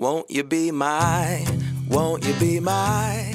[0.00, 1.44] Won't you be my?
[1.90, 3.34] Won't you be my?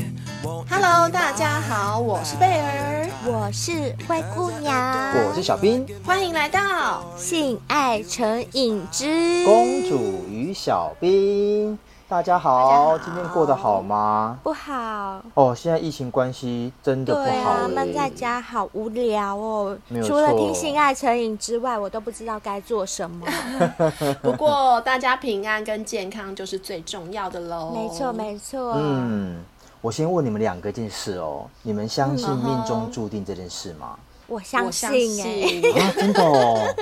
[0.70, 11.78] Hello，大家好，我是贝儿，我是灰姑娘，我是小冰，欢迎来到性爱成瘾之公主与小冰。
[12.14, 14.38] 大家好，今天过得好吗？
[14.44, 17.68] 不好哦，现在疫情关系真的不好对啊，欸。
[17.70, 20.06] 闷在家好无聊哦没有。
[20.06, 23.26] 错除了听性爱成瘾之外，我都不知道该做什么。
[24.22, 27.72] 不过大家平安跟健康就是最重要的喽。
[27.74, 28.76] 没错，没错。
[28.78, 29.40] 嗯，
[29.82, 33.98] 我先问你们两个一件事哦，你们相信嗯命中注定这件事吗？
[34.28, 34.90] 我相信
[35.22, 35.80] 哎、欸。
[35.80, 36.76] 啊，真的哦。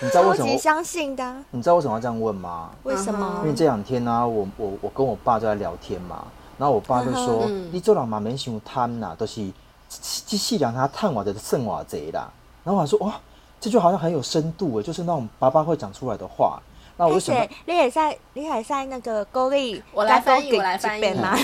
[0.00, 0.56] 你知道为什么？
[0.58, 1.36] 相信的。
[1.50, 2.70] 你知道为什么要这样问吗？
[2.82, 3.40] 为什么？
[3.42, 6.24] 因为这两天呢、啊，我我我跟我爸就在聊天嘛，
[6.58, 9.50] 然后我爸就说：“嗯你做人嘛，免想贪呐，都是
[9.88, 12.30] 机器让他探我的剩我贼啦。”
[12.64, 13.14] 然后我说：“哇，
[13.60, 16.60] 这句好像很有深度哎，就是那种爸爸会讲出来的话。”
[16.96, 21.36] 那我就想到而且，你也在，你也在那个勾力， 我来翻译我来翻译吗？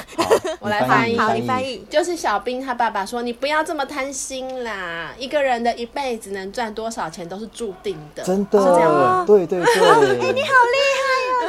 [0.60, 1.84] 我来翻译好，你翻译。
[1.90, 9.24] 就是小兵他爸爸说：“你不要这么贪心啦，一个人的一辈子能赚多少钱都是注定的。”真的，是这样吗？
[9.26, 9.66] 对对对。
[9.66, 10.54] 哎，你好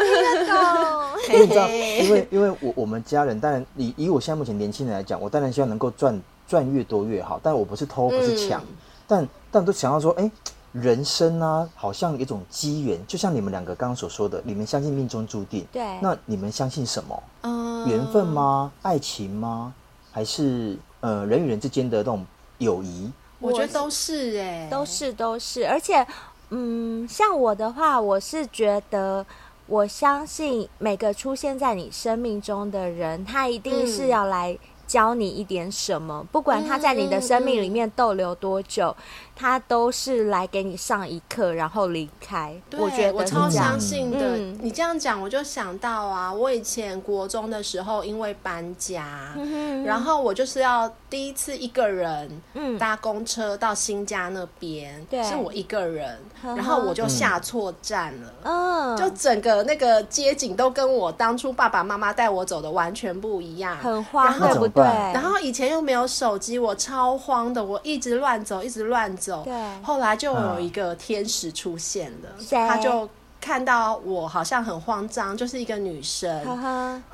[0.02, 1.02] 听得懂。
[1.30, 8.68] 因为你知道，因为因为我我们家人当然以以我现在目前年轻人来讲，我当然希望能够赚赚越多越好，但我不是偷不是抢，嗯
[9.08, 10.32] 但但都想要说，哎、
[10.72, 17.24] 人生啊，好像有一种机缘，就像你们两个刚刚所说的，你们相信命中注定，对那你们相信什么？
[17.42, 18.72] 嗯缘分吗？
[18.82, 19.74] 爱情吗？
[20.12, 22.26] 还是呃人与人之间的那种
[22.60, 23.12] 友谊？
[23.40, 26.06] 我觉得都是哎、都是都是，而且，
[26.52, 29.26] 嗯，像我的话，我是觉得，
[29.66, 34.56] 我相信每个出现在你生命中的人，他一定是要来
[34.86, 38.96] 教你一点什么，不管他在你的生命里面逗留多久，
[39.42, 42.54] 他都是来给你上一课，然后离开。
[42.70, 44.20] 对我觉得我是这样超相信的。
[44.38, 58.34] 嗯你这样讲，我就想到啊，我以前国中的时候，因为搬家，嗯然后我就是要第一次一个人嗯搭公车到新家那边，对是我一个人，然后我就下错站了。
[58.44, 64.84] 嗯，就整个那个街景都跟我当初爸爸妈妈带我走的完全不一样，很慌，然后对不对？
[64.84, 69.31] 然后以前又没有手机，我超慌的，我一直乱走，一直乱走。
[69.44, 69.54] 对。
[69.82, 72.30] 后来就有一个天使出现了，
[72.68, 73.10] 他就
[73.40, 76.44] 看到我好像很慌张，就是一个女生，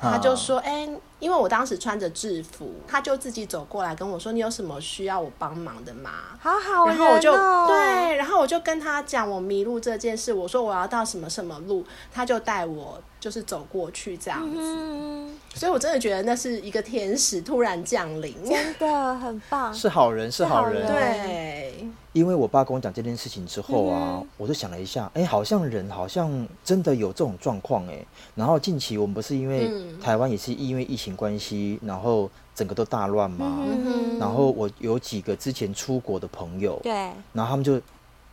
[0.00, 0.88] 他就说：“哎、
[1.20, 14.58] 因为我当时穿着制服，他就自己走过来跟我说：‘你有什么需要我帮忙的吗？’好好人然后我就哦，对，然后我就跟他讲我迷路这件事，我说我要到什么什么路，他就带我就是走过去这样子。
[14.60, 20.86] 嗯，所以我真的觉得那是一个天使突然降临，真的很棒，是好人，是好人。
[20.86, 28.06] 对，因为我爸跟我讲这件事情之后啊，嗯我就想了一下，哎，好像人好像真的有这种状况哎。
[28.36, 29.88] 然后近期我们不是因为嗯。
[29.98, 33.64] 台湾也是因为疫情关系，然后整个都大乱嘛。
[33.68, 36.92] 嗯然后我有几个之前出国的朋友，对，
[37.32, 37.80] 然后他们就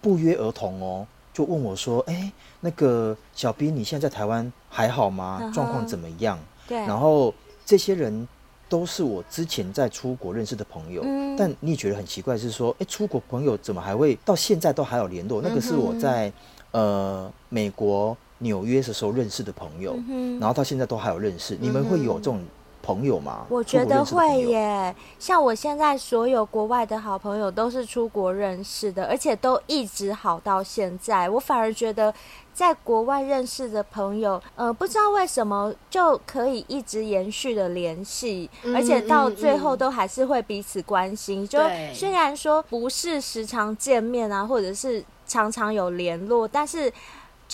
[0.02, 5.52] 不约而同哦，就问我说，哎，那个小兵，你现在在台湾还好吗嗯？
[5.54, 6.40] 状况怎么样？
[6.68, 7.32] 对，然后
[7.64, 8.28] 这些人
[8.68, 15.40] 都是我之前在出国认识的朋友，嗯但你也觉得很奇怪，是说，哎，出国朋友怎么还会到现在都还有联络？
[15.44, 16.32] 那个是我在、
[16.72, 21.56] 呃美国纽约的时候认识的朋友，嗯然后到现在都还有认识。
[21.62, 22.42] 你们会有这种
[22.86, 23.46] 朋友吗？
[23.50, 24.44] 我觉得会。
[24.44, 31.28] 耶，像我现在所有国外的好朋友都是出国认识的，而且都一直好到现在。
[31.30, 32.14] 我反而觉得
[32.54, 41.48] 在国外认识的朋友，呃，不知道为什么就可以一直延续的联系，嗯而且到最后嗯都还是会彼此关心。
[41.48, 41.60] 就
[41.94, 46.94] 虽然说不是时常见面啊，或者是常常有联络，但是。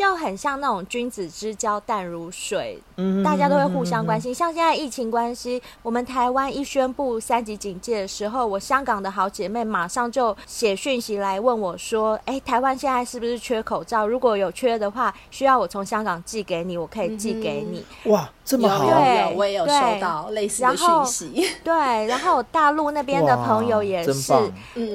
[0.01, 4.33] 就很像那种君子之交淡如水，嗯大家都会互相关心。
[4.33, 14.07] 像现在疫情关系，我们台湾一宣布三级警戒的时候，我香港的好姐妹马上就写讯息来问我说：“哎，台湾现在是不是缺口罩？
[14.07, 17.85] 如果有缺的话，需要我从香港寄给你，我可以寄给你。
[18.11, 21.73] 哇，这么好，对，我也有收到类似的然后讯息，对，
[22.07, 24.33] 然后大陆那边的朋友也是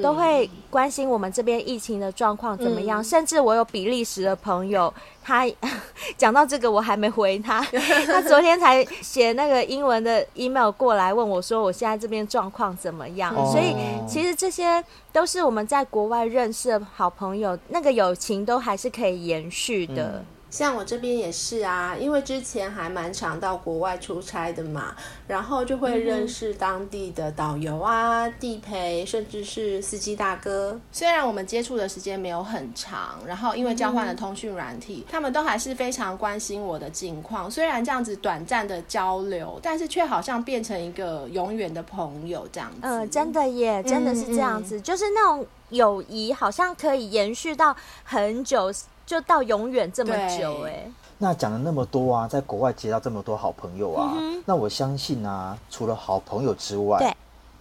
[0.01, 3.03] 都会关心我们这边疫情的状况怎么样，嗯。
[3.03, 5.47] 甚至我有比利时的朋友，他
[6.17, 7.61] 讲到这个我还没回他，
[8.05, 13.49] 他昨天才写那个英文的 email 过来问我说我现在这边状况怎么样，哦。
[13.51, 13.73] 所以
[14.07, 14.83] 其实这些
[15.13, 20.23] 都是我们在国外认识的好朋友，那个友情都还是可以延续的。
[20.57, 24.95] 像我这边也是啊，因为之前还蛮常到国外出差的嘛，
[25.27, 30.79] 然后就会认识当地的导游啊、地陪，甚至是司机大哥。
[30.91, 37.51] 虽然我们接触的时间没有很长，然后因为交换了通讯软体，他们都还是非常关心我的近况。
[37.51, 42.79] 虽然这样子短暂的交流，但是却好像变成一个永远的朋友这样子。
[42.81, 48.73] 嗯、呃，真的耶，真的是这样子，嗯嗯、就是那种友谊好像可以延续到很久。
[49.07, 57.15] 就到永远这么久哎、欸，那讲了那么多啊，在国外结到这么多好朋友啊，嗯、那我相信啊，除了好朋友之外，对，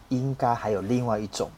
[0.08, 1.48] 应该还有另外一种，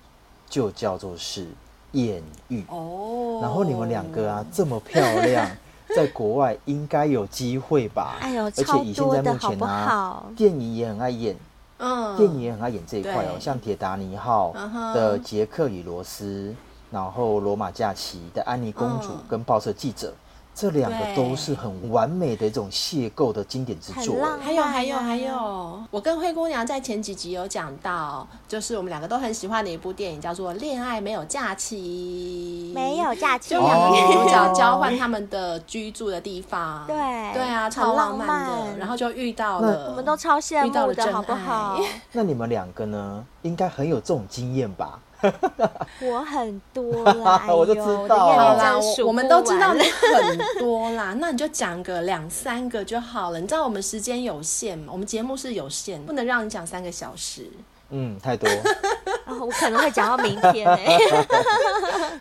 [0.46, 1.48] 就叫做是
[1.92, 2.62] 艳遇。
[2.68, 3.38] 哦。
[3.40, 5.50] 然后你们两个啊这么漂亮，
[5.96, 8.18] 在国外应该有机会吧？
[8.20, 10.26] 哎呦，而且以现在目前啊，好好？
[10.36, 11.34] 电影也很爱演，
[11.78, 14.52] 嗯，电影也很爱演这一块哦，像《铁达尼号》
[14.92, 16.54] 的杰克与罗斯。
[16.90, 20.16] 然后，《罗马假期》的安妮公主跟报社记者，嗯、
[20.54, 24.16] 这两个都是很完美的一种邂逅的经典之作。
[24.40, 32.72] 还有，还有，还有，我跟灰姑娘在前几集有讲到，就是我们两个都很喜欢的一部电影，叫做《恋爱没有假期》。
[32.74, 36.86] 没有假期，就两个女主角交换他们的居住的地方。
[36.86, 36.96] 对，
[37.34, 38.56] 对啊，超浪漫的。
[38.56, 41.78] 漫然后就遇到了，我们都超羡慕的，好不好？
[42.12, 43.24] 那你们两个呢？
[43.42, 44.98] 应该很有这种经验吧？
[46.00, 48.18] 我很多啦， 我就知道。
[48.18, 48.74] 好啦，
[49.04, 53.40] 我们都知道你很多啦， 那你就讲个两三个就好了。
[53.40, 54.92] 你知道我们时间有限嘛？
[54.92, 57.50] 我们节目是有限，不能让你讲三个小时。
[57.90, 58.48] 嗯，太多。
[59.26, 60.98] 哦，我可能会讲到明天欸。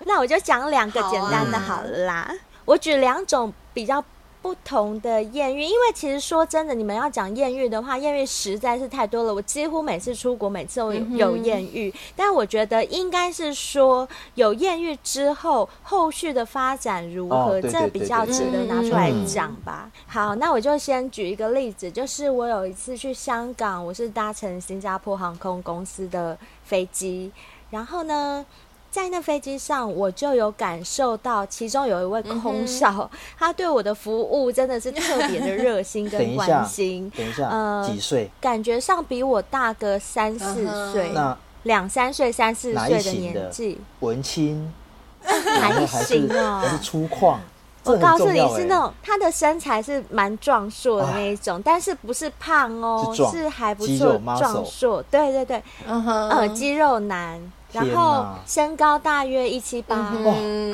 [0.05, 2.33] 那我就讲两个简单的好了啦。
[2.65, 4.03] 我举两种比较。
[4.47, 9.35] 不同的艳遇，因为其实说真的，你们要讲艳遇的话，艳遇实在是太多了。
[9.35, 11.89] 我几乎每次出国，每次都有有艳遇。
[11.93, 19.91] 嗯、但我觉得应该是说，有艳遇之后，后续的发展如何，这比较值得拿出来讲吧。
[20.05, 27.33] 好，那我就先举一个例子，就是我有一次去香港，我是搭乘新加坡航空公司的飞机，
[27.69, 28.45] 然后呢，
[28.89, 37.11] 在那飞机上，我就有感受到，其中有一位空少，嗯、 他对我的服务真的是特别的热心跟关心。
[37.15, 38.31] 等一下，等一下，呃，几岁？
[38.41, 43.79] 感觉上比我大个三四岁，那两三岁、三四岁的年纪。
[43.99, 44.73] 文青，
[45.21, 47.35] 还行哦，还是粗犷？
[47.83, 55.01] 我告诉你是那种，他的身材是蛮壮硕的那一种，啊、但是不是胖哦，是，还不错，壮硕。
[55.11, 57.39] 对对对，嗯哼，呃，肌肉男。
[57.73, 60.13] 然后身高大约一七八，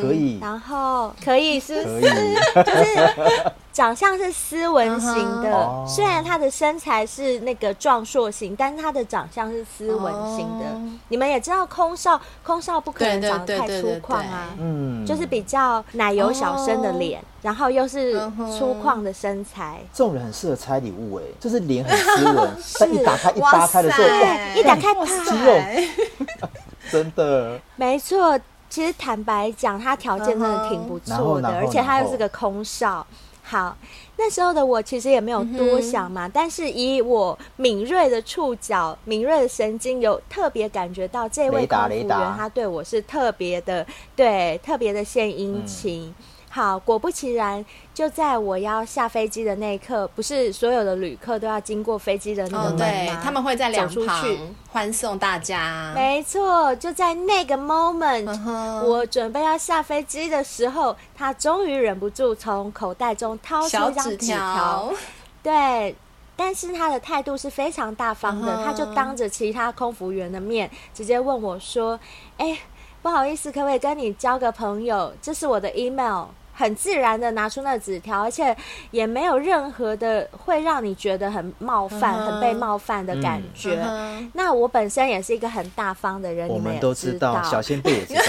[0.01, 0.39] 可以。
[0.39, 2.01] 然后可以是是，
[2.63, 5.85] 就是长相是斯文型的。
[5.87, 10.65] 虽然他的身材是那个壮硕型，但是他的长相是斯文型的。
[11.07, 18.19] 你们也知道，空少空少不可能长得太粗犷啊，嗯，就是比较奶油小生的脸，然后又是
[18.57, 19.81] 粗犷的身材。
[19.91, 22.49] 这种人很适合拆礼物哎，就是脸很斯文，
[22.79, 25.59] 但一打开一扒开的时候，哇，一打开肌肉。
[26.91, 28.39] 真的，没错。
[28.69, 33.05] 其实坦白讲，他条件真的挺不错的，而且他又是个空少。
[33.43, 33.77] 好，
[34.17, 43.85] 那时候的我其实也没有多想嘛，嗯、但是以我敏锐的触角、敏锐的神经，有特别感觉到这位空服员他对我是特别的，
[44.15, 46.03] 对，特别的献殷勤。
[46.07, 46.15] 嗯
[46.55, 47.65] 好，果不其然，
[47.95, 52.77] 就在我要下飞机的那一刻，不是所有的旅客都要经过飞机的那个门吗？
[52.77, 54.23] 对，他们会在两旁
[54.71, 55.91] 欢送大家。
[55.95, 64.93] 没错，就在那个 moment，、uh 我准备要下飞机的时候，他终于忍不住从口袋中掏出一张纸条。
[65.41, 65.95] 对，
[66.35, 71.99] 但是他的态度是非常大方的，uh huh、他就当着其他空服员的面，直接问我说
[72.37, 72.59] ：“哎，
[73.01, 75.11] 不好意思，可不可以跟你交个朋友？
[75.19, 78.55] 这是我的 email。”很自然的拿出那纸条，而且
[78.91, 82.25] 也没有任何的会让你觉得很冒犯、uh.
[82.25, 83.81] 很被冒犯的感觉。
[83.81, 84.29] Uh.
[84.33, 88.21] 那我本身也是一个很大方的人，我们都知道，小仙贝也知道。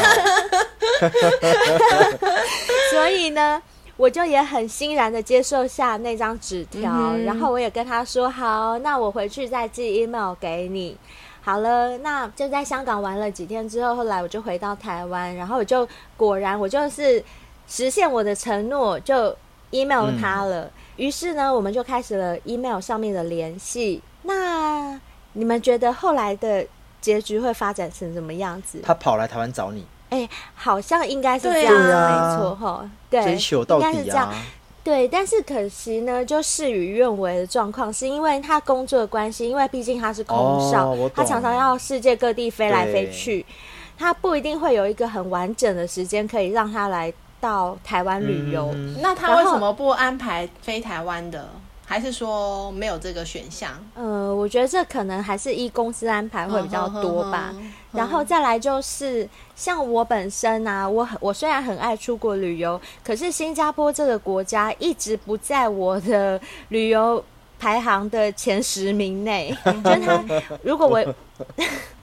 [2.90, 3.60] 所以呢，
[3.98, 7.24] 我就也很欣然的接受下那张纸条，uh.
[7.24, 10.96] 然后我也跟他说：“好，那我回去再寄 email 给你。”
[11.44, 17.22] 好了，那就在香港玩了几天之后，后来我就回到台湾，然后我就果然我就是。
[17.66, 19.35] 实现我的承诺，就
[19.71, 20.71] email 他了。
[20.97, 24.02] 于、嗯、是呢，我们就开始了 email 上面的联系。
[24.23, 25.00] 那
[25.33, 26.64] 你们觉得后来的
[27.00, 28.80] 结局会发展成什么样子？
[28.85, 29.85] 他跑来台湾找你？
[30.11, 32.90] 哎、欸，好像应该是这样，啊、没错哈。
[33.11, 34.33] 对，追求到底啊，应该是这样。
[34.85, 40.37] 对，但是可惜呢，就事与愿违的状况，是因为他工作的关系，因为毕竟他是空
[40.71, 43.44] 少，哦、他常常要世界各地飞来飞去，
[43.99, 47.12] 他不一定会有一个很完整的时间可以让他来。
[47.44, 48.70] 到台湾旅游。
[48.72, 51.46] 嗯、那他为什么不安排飞台湾的？
[51.86, 53.70] 还是说没有这个选项？
[53.94, 57.50] 呃，我觉得这可能还是依公司安排会比较多吧。
[57.52, 67.22] 嗯嗯嗯嗯、然后再来就是像我本身啊，我我虽然很爱出国旅游，可是新加坡这个国家一直不在我的旅游
[67.58, 69.54] 排行的前十名内。
[69.84, 70.24] 就是他，
[70.62, 71.14] 如果我。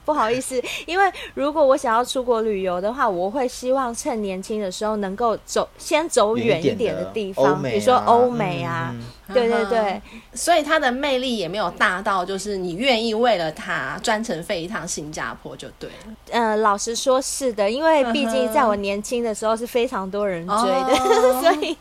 [0.04, 8.94] 不好意思，因为如果我想要出国旅游的话，我会希望趁年轻的时候能够走，先走远一点的地方，啊、比如说欧美啊，
[9.28, 10.00] 嗯、对对对。
[10.34, 16.14] 所以它的魅力也没有大到，就是你愿意为了它专程飞一趟新加坡就对了。
[16.30, 21.76] 呃，老实说，是的，因为毕竟在我年轻的时候是非常多人追的，哦、 所以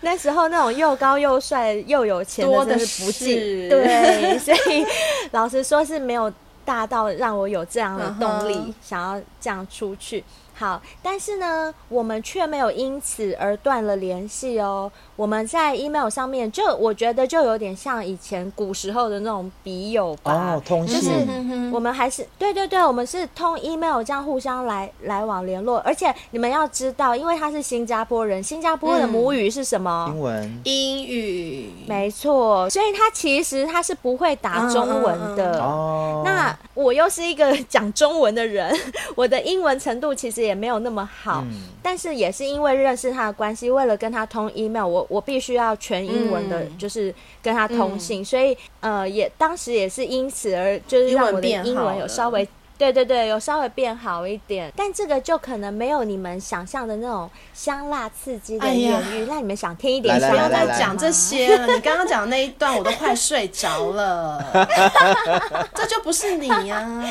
[0.00, 3.68] 那时候那种又高又帅又有钱的真是不计。
[3.68, 4.84] 对，所以
[5.30, 6.32] 老实说是没有。
[6.64, 8.74] 大到让我有这样的动力，uh.
[8.82, 10.22] 想要这样出去。
[10.62, 14.88] 好，但是呢，我们却没有因此而断了联系哦。
[15.16, 21.00] 我们在 email 上面，就我觉得就有点像以前古时候的那种笔友吧，哦，通信。
[21.00, 21.10] 就是
[21.72, 25.78] 我们还是对对对，我们是通 email 这样互相来来往联络。
[25.80, 30.06] 而且你们要知道，因为他是新加坡人，新加坡的母语是什么？
[30.10, 30.60] 英文。
[30.62, 31.72] 英语。
[31.88, 35.60] 没错，所以他其实他是不会打中文的。
[35.60, 36.22] 哦。
[36.24, 38.72] 那我又是一个 讲中文的人，
[39.16, 45.06] 我的英文程度其实也没有那么好，嗯、但是也是因为认识他的关系，为了跟他通 email，我。
[45.12, 54.72] 我必须要全英文的，就是跟他通信，嗯、所以呃，也当时也是因此而就是让我的英文有稍微对对对，有稍微变好一点。
[54.74, 59.16] 但这个就可能没有你们想象的那种香辣刺激的艳遇。
[59.16, 60.18] 哎、呀那你们想听一点？
[60.18, 61.66] 不要再讲这些了。
[61.74, 64.42] 你刚刚讲的那一段，我都快睡着了。
[65.74, 67.04] 这就不是你呀、啊。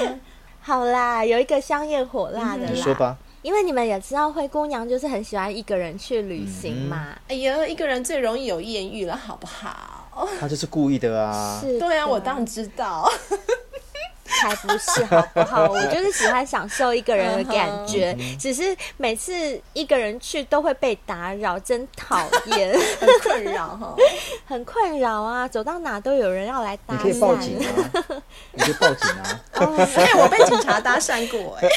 [0.61, 3.17] 好啦，有一个香艳火辣的啦，你说吧。
[3.41, 7.07] 因为你们也知道，灰姑娘就是很喜欢一个人去旅行嘛。
[7.09, 10.27] 嗯、哎呀，一个人最容易有艳遇了，好不好？
[10.39, 11.59] 他就是故意的啊。
[11.59, 13.09] 是的，对啊，我当然知道。
[14.39, 15.67] 才不是，好不好？
[15.69, 22.25] 我就是喜欢享受一个人的感觉，只是每次一个人去都会被打扰，真讨
[22.57, 23.95] 厌， 很困扰哈，
[24.45, 25.47] 很困扰啊！
[25.47, 26.97] 走到哪都有人要来搭讪。
[26.97, 28.21] 你可以报警啊！
[28.53, 29.41] 你可以报警啊！
[29.95, 31.67] 哎，我被警察搭讪过，哎，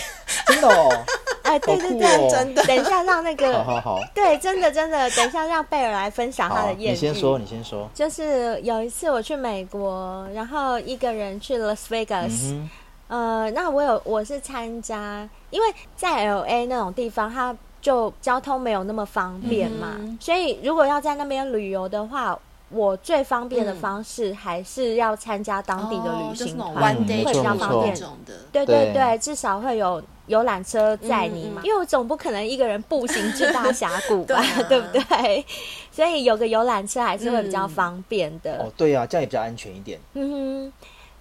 [0.46, 1.04] 真的哦！
[1.42, 2.62] 哎，对对对，真的。
[2.64, 6.90] 等一下让那个，好好好，对，真的真的，等一下让贝尔来分享他的艳遇。
[6.90, 7.88] 你先说，你先说。
[7.92, 12.43] 就是有一次我去美国，然后一个人去 Las Vegas。
[12.52, 12.70] 嗯、
[13.08, 22.38] 呃，那我有我是参加，因为在 LA 那种地方，它就交通没有那么方便嘛，嗯、所以如果要在那边旅游的话，
[22.70, 27.94] 我最方便的方式还是要参加当地的旅行团，会比较方便。
[28.50, 35.44] 对对对，至少会有游览车载你嘛，因为我总不可能一个人步行去大峡谷吧， 对不对？
[35.92, 38.56] 所以有个游览车还是会比较方便的。
[38.56, 40.00] 哦，对呀，这样也比较安全一点。
[40.14, 40.72] 嗯哼。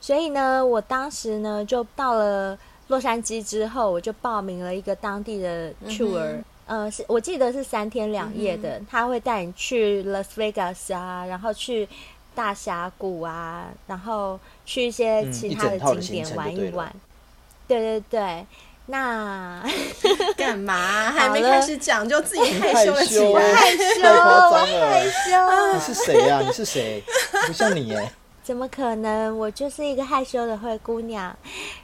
[0.04, 11.88] 所以呢，我当时呢就到了洛杉矶之后，我就报名了一个当地的 tour，、嗯、呃，是我记得是三天两夜的，嗯、他会带你去 Las Vegas 啊，然后去
[12.36, 16.90] 大峡谷啊，然后去一些其他的景点玩一玩。
[16.90, 18.46] 嗯、一对对对，
[18.88, 19.64] 那
[20.36, 21.12] 干嘛？
[21.12, 23.54] 还没开始讲就自己害羞了起来？
[23.54, 25.74] 害羞， 太夸张了，害羞。
[25.74, 26.42] 你是谁呀、啊？
[26.46, 27.02] 你是谁？
[27.48, 28.12] 不像你耶。
[28.44, 29.38] 怎么可能？
[29.38, 31.34] 我就是一个害羞的灰姑娘。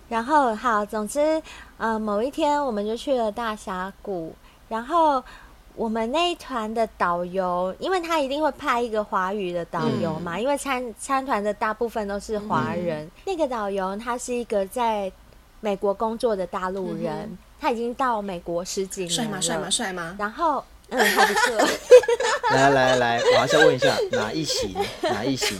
[0.09, 1.41] 然后，好，总之，
[1.77, 4.35] 呃，某一天我们就去了大峡谷。
[4.67, 5.23] 然后，
[5.75, 13.05] 我们那一团的导游，因为他一定会派一个华语的导游嘛，嗯、因为参参团的大部分都是华人。
[13.05, 15.09] 嗯、那个导游他是一个在
[15.61, 19.15] 美国工作的大陆人，嗯、他已经到美国十几年了。
[19.15, 19.41] 帅吗？
[19.41, 19.69] 帅吗？
[19.69, 20.15] 帅吗？
[20.19, 20.63] 然后。
[20.89, 21.69] 嗯，还不错。
[22.51, 24.75] 来来来，我还是要问一下，哪一行？
[25.03, 25.57] 哪一行？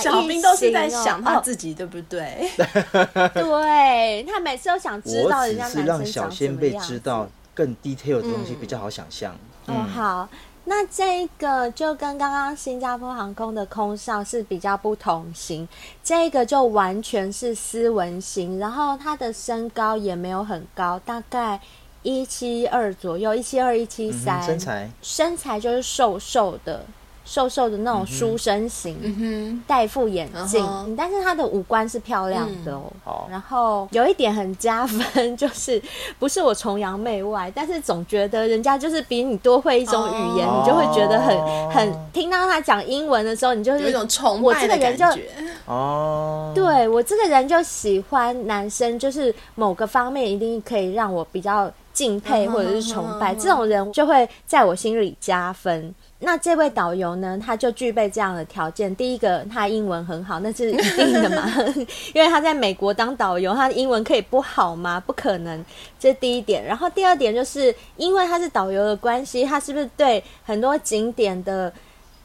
[0.00, 2.48] 小兵都是在想他自己，对不对？
[3.34, 9.34] 对，他每次都想知道人家是让小仙贝知道更 detail 的东西，比较好想象。
[9.66, 10.28] 哦，好，
[10.64, 15.66] 那这个就跟刚刚新加坡航空的空少是比较不同型，
[16.04, 21.60] 这个就完全是斯文型，然后他的身高也没有很高，大概。
[22.02, 24.90] 一七二左右，一七二一七三，身材。
[25.02, 26.82] 身材就是瘦瘦的，
[27.24, 32.90] 瘦瘦的那种书生型，嗯，戴副眼镜，嗯、但是他的五官是漂亮的哦。
[33.06, 35.80] 嗯，然后有一点很加分， 就是
[36.18, 45.22] 不是我崇洋媚外，但是总觉得人家就是比你多会一种语言，哦、你就会觉得很很听到他讲英文的时候，你就是有一种崇拜的感觉。
[45.66, 51.70] 哦，对我这个人就喜欢男生，就是某个方面一定可以让我比较。
[51.92, 55.94] 敬佩或者是崇拜，这种人就会在我心里加分。
[56.22, 58.94] 那这位导游呢，他就具备这样的条件。
[58.94, 61.50] 第一个，他英文很好，那是一定的嘛，
[62.12, 65.02] 因为他在美国当导游，他的英文可以不好吗？
[65.04, 65.64] 不可能，
[65.98, 66.62] 这是第一点。
[66.62, 71.72] 然后第二点就是，因为他是导游的关系，他是不是对很多景点的？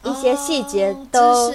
[0.06, 1.50] 一些细节都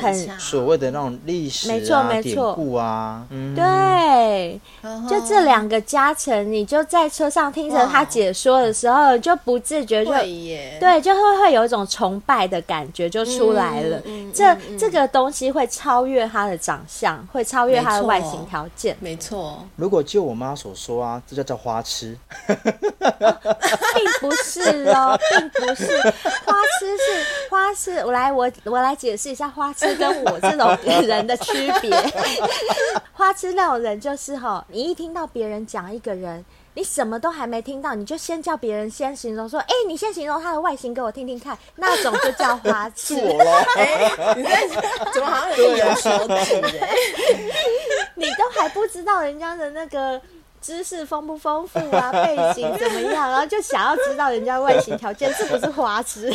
[0.00, 2.54] 很，所谓的那种历史啊、没错没错。
[2.54, 4.60] 典故啊，嗯、对，
[5.08, 14.00] 就这两个加成，你就在车上听着他解说的时候，就不自觉就对，就会会有一种崇拜的感觉就出来了。
[14.04, 18.96] 嗯、这、嗯嗯、这个东西会超越他的长相，会超越他的外形条件。
[19.00, 22.16] 没错，如果就我妈所说啊，这叫叫花痴，
[22.48, 22.56] 哦、
[23.94, 24.60] 并不是
[24.90, 26.00] 哦，并不是。
[26.44, 27.95] 花痴是花痴。
[28.04, 30.76] 我来，我我来解释一下花痴跟我这种
[31.06, 31.90] 人的区别。
[33.12, 43.16] 花痴那种人就是哈，你一听到别人讲一个人，你什么都还没听到，你就先叫别人先形容说，哎、欸，你先形容他的外形给我听听看，那种就叫花痴。
[43.76, 44.68] 哎， 你在
[45.12, 46.12] 怎么好像有点说
[46.44, 46.60] 起？
[48.14, 50.20] 你都还不知道人家的那个。
[50.66, 52.10] 知识丰不丰富啊？
[52.26, 53.30] 背景怎么样？
[53.30, 56.34] 然后就想要知道人家外形条件，是不是花痴。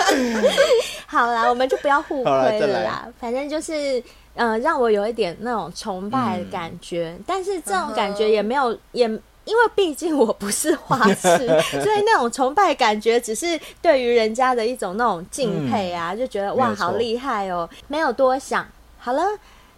[1.08, 3.08] 好啦，我们就不要互亏了啦。
[3.18, 3.98] 反正就是，
[4.34, 7.14] 嗯、呃，让我有一点那种崇拜的感觉。
[7.16, 9.08] 嗯、但是这种感觉也没有，也
[9.44, 11.38] 因为毕竟我不是花痴，
[11.82, 18.66] 所以那种崇拜感觉只是对于人家的一种那种敬佩啊，嗯、就觉得哇，好厉害哦，没有多想。
[18.98, 19.22] 好了，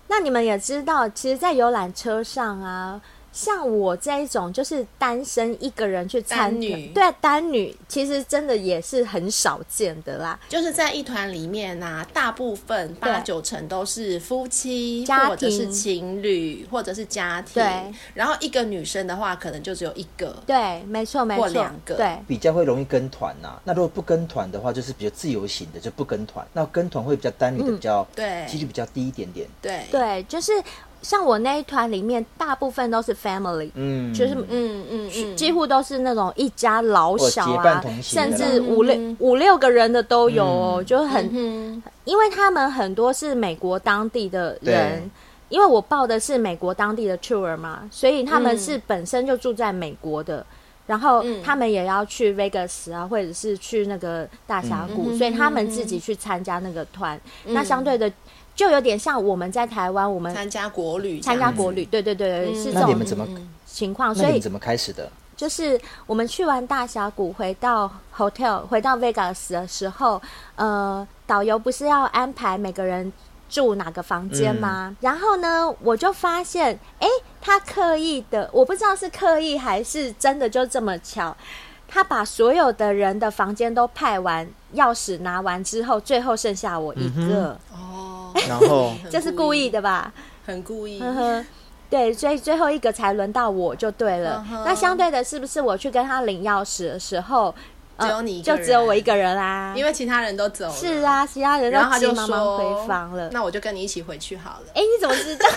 [0.09, 3.01] 那你们也知道，其实，在游览车上啊。
[3.35, 10.39] 像我这一种就是单身一个人去参与，对啊，单女其实真的也是很少见的啦。
[10.49, 17.55] 就是在一团里面啊，大部分八九成都是夫妻，或者是情侣，或者是家庭。
[17.55, 20.37] 对，然后一个女生的话，可能就只有一个。
[20.47, 21.97] 对，没错，没错，或两个。
[21.97, 23.61] 对，比较会容易跟团呐。
[23.65, 26.47] 那如果不跟团的话，就是比较自由型的，就不跟团。
[26.53, 29.49] 那跟团会比较单女的比较，对，几率比较低一点点。
[29.61, 30.53] 对，对，就是。
[31.05, 45.11] 像我那一团里面，大部分都是 family，嗯，就是嗯嗯嗯，几乎都是那种一家老小啊，甚至五六五六个人的都有哦，就很，因为他们很多是美国当地的人，
[45.51, 50.45] 因为我报的是美国当地的 tour 嘛，所以他们是本身就住在美国的，
[50.87, 58.11] 然后他们也要去 Vegas 啊，或者是去那个大峡谷，所以他们自己去参加那个团，那相对的。
[58.55, 63.29] 就有点像我们在台湾，我们参加国旅，参加国旅，对对对，嗯、是这种
[63.67, 64.15] 情况。
[64.15, 65.11] 所以怎么开始的？
[65.37, 70.23] 就是我们去完大峡谷，回到 hotel，回到 Vegas 的时候，
[70.55, 73.13] 呃，导游不是要安排每个人
[73.51, 74.89] 住哪个房间吗？
[74.91, 77.09] 嗯、然后呢，我就发现，哎，
[77.41, 81.37] 他刻意的，我不知道是刻意还是真的就这么巧。
[81.89, 87.59] 他把所有的人的房间都派完，钥匙拿完之后，最后剩下我一个。
[87.73, 88.14] 哦，
[88.49, 90.13] 然后这是故意的吧？
[90.47, 91.01] 很故意。
[91.01, 91.45] 呵呵，
[91.89, 94.45] 对，所以最后一个才轮到我就对了。
[94.65, 97.55] 那相对的，是不是我去跟他领钥匙的时候，
[97.99, 99.73] 只有你，就只有我一个人啦？
[99.77, 100.73] 因为其他人都走了。
[100.73, 103.29] 是啊，其他人都急忙忙回房了。
[103.31, 104.67] 那我就跟你一起回去好了。
[104.75, 105.47] 哎，你怎么知道？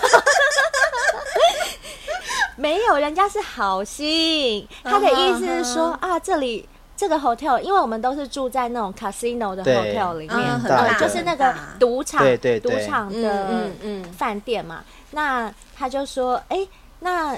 [2.56, 4.68] 没有，人家是好心。
[4.84, 12.26] 他的意思是说啊，这里这个 hotel，因为我们都是住在那种 casino 的 hotel 里面，呃，就是那个赌场，
[12.62, 14.84] 赌场的嗯嗯饭店嘛。
[15.12, 16.68] 那他就说，哎，
[17.00, 17.38] 那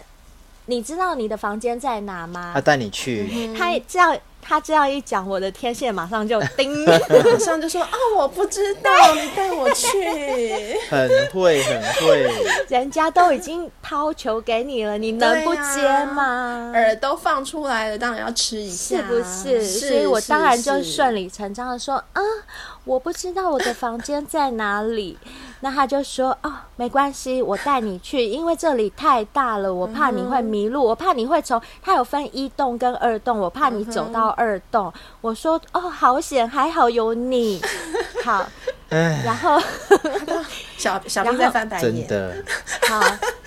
[0.66, 2.52] 你知道你的房间在哪吗？
[2.56, 4.18] 他带你去，他这样。
[4.50, 10.76] 他这样一讲，我的天线马上就 叮，马上就说啊，我不知道，你带我去。
[10.90, 12.28] 很会，很会。
[12.68, 16.74] 人家都已经抛球给你了，你能不接吗？
[16.76, 19.62] 饵都放出来了，当然要吃一下，是不是？
[19.62, 22.22] 所以我当然就顺理成章的说啊，
[22.86, 25.20] 我不知道我的房间在哪里。
[25.62, 34.92] 那他就说哦，没关系，我带你去，因为这里太大了，我怕你会迷路，我怕你会从，它有分一栋跟二栋，我怕你走到二栋。
[35.20, 37.62] 我说哦，好险，还好有你，
[38.24, 38.48] 好，
[38.90, 39.62] 然后
[40.78, 42.46] 小小兵在翻白眼，真的，
[42.88, 43.02] 好，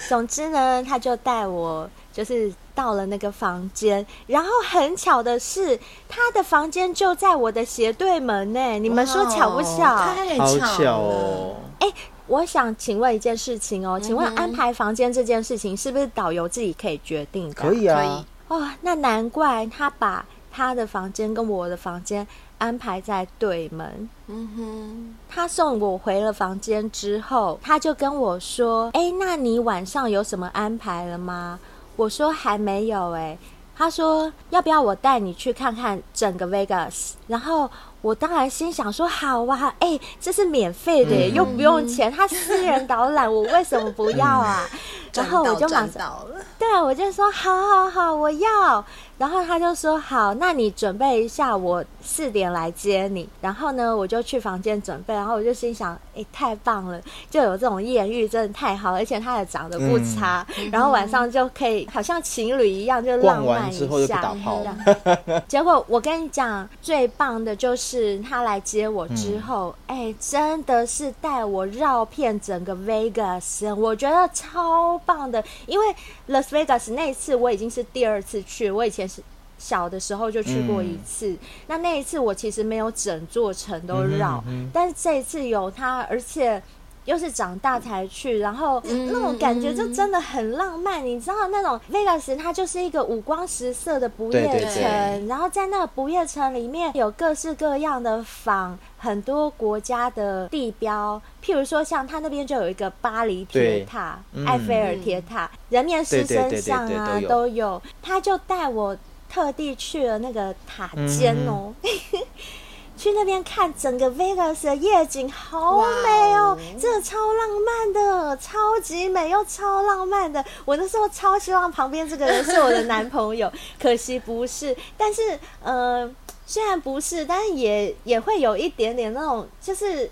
[0.08, 5.78] 总之呢，他就带我就是到了那个房间，然后很巧的是，
[6.08, 9.96] 他的房间就在我的斜对门呢，你们说巧不巧？
[9.96, 11.56] 太巧了。
[11.80, 11.94] 哎、欸，
[12.28, 17.54] 我想请问一件事情哦，请问安排房间这件事情是不是导游自己可以决定的？
[17.54, 18.24] 可以啊。
[18.46, 22.26] 哦，那难怪他把他的房间跟我的房间
[22.58, 24.08] 安排在对门。
[24.26, 25.14] 嗯哼。
[25.28, 31.58] 他送我回了房间之后，他就跟我说：“哎、欸，那你晚上有什么安排了吗？”
[31.96, 33.36] 我说：“还没有。”哎。
[33.74, 37.12] 他说要不要我带你去看看整个 Vegas？
[37.26, 37.68] 然后
[38.02, 44.68] 我当然心想说好啊，哎、欸，这是免费的，嗯、又不用钱，他私人导览，我为什么不要啊？
[45.14, 46.18] 然后我就马上，
[46.58, 48.84] 对，我就说好好好，我要。
[49.18, 53.28] 然后他就说好，那你准备一下，我四点来接你。
[53.40, 55.14] 然后呢，我就去房间准备。
[55.14, 60.44] 然后我就心想，哎，太棒了，就有这种艳遇，真的太好，而且他也长得不差。
[60.58, 63.46] 嗯、然后晚上就可以好像情侣一样，就浪漫一下。
[63.46, 64.64] 逛完之后就打炮。
[65.46, 67.91] 结果我跟你讲，最棒的就是
[68.22, 75.42] 他来接我之后，哎、嗯，真的是带我绕遍整个 Vegas，我觉得超棒的。
[75.66, 75.86] 因为
[76.28, 79.22] Las Vegas 那一次我已经是第二次去，我以前是。
[79.58, 86.60] 小的时候就去过一次，嗯、那那一次我其实没有整座城都绕，嗯嗯嗯、但是这一次有他，而且
[87.04, 91.02] 又是长大才去，然后那种感觉就真的很浪漫。
[91.02, 108.96] 嗯、你知道那种 Vegas 它就是一个五光十色的不夜城，对对对，然后在那个不夜城里面有各式各样的坊，很多国家的地标，譬如说像它那边就有一个巴黎铁塔、嗯、埃菲尔铁塔、嗯、人面狮身像啊都有，他就带我。
[109.34, 112.20] 特地去了那个塔尖哦，嗯、
[113.02, 120.44] 去那边看整个 Vegas 的夜景，好美哦，真的超浪漫的，超级美又超浪漫的。
[120.64, 124.76] 我那时候超希望旁边这个人是我的男朋友， 可惜不是。
[124.96, 126.08] 但是，呃，
[126.46, 130.08] 虽然不是，但是也也会有一点点那种，就是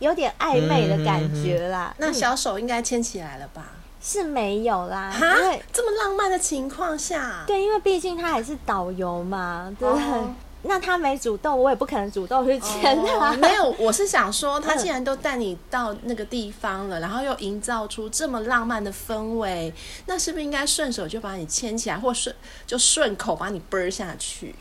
[0.00, 1.94] 有点暧昧的感觉啦。
[1.96, 3.66] 嗯、那小手应该牵起来了吧？
[4.02, 10.04] 是没有啦，哈因为这么浪漫的情况下，对，因为毕竟他还是导游嘛，对不对？
[10.04, 13.30] 哦、那他没主动，我也不可能主动去牵他。
[13.30, 19.72] 哦、没有，我是想说，他既然都带你到那个地方了，然后又营造出这么浪漫的氛围，
[20.06, 22.34] 那是不是应该顺手就把你牵起来，或顺
[22.66, 24.54] 就顺口把你啵下去？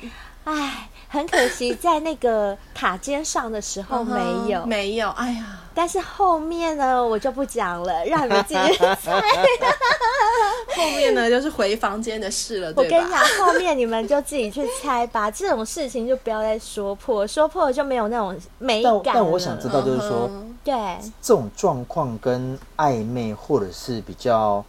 [0.44, 5.10] 唉，很可惜，在那个塔尖上的时候没有，没有。
[5.12, 8.96] 哎呀，但是后面呢，我就不讲了，让你们自己猜。
[10.76, 12.98] 后面呢，就是回房间的事了，对吧？
[12.98, 15.30] 我跟你讲，后面你们就自己去猜吧。
[15.30, 19.02] 这种事情就不要再说破，说破了就没有那种美感。
[19.16, 20.30] 但我想知道，就是说，
[20.64, 20.74] 对
[21.22, 24.64] 这种状况跟暧昧，或者是比较。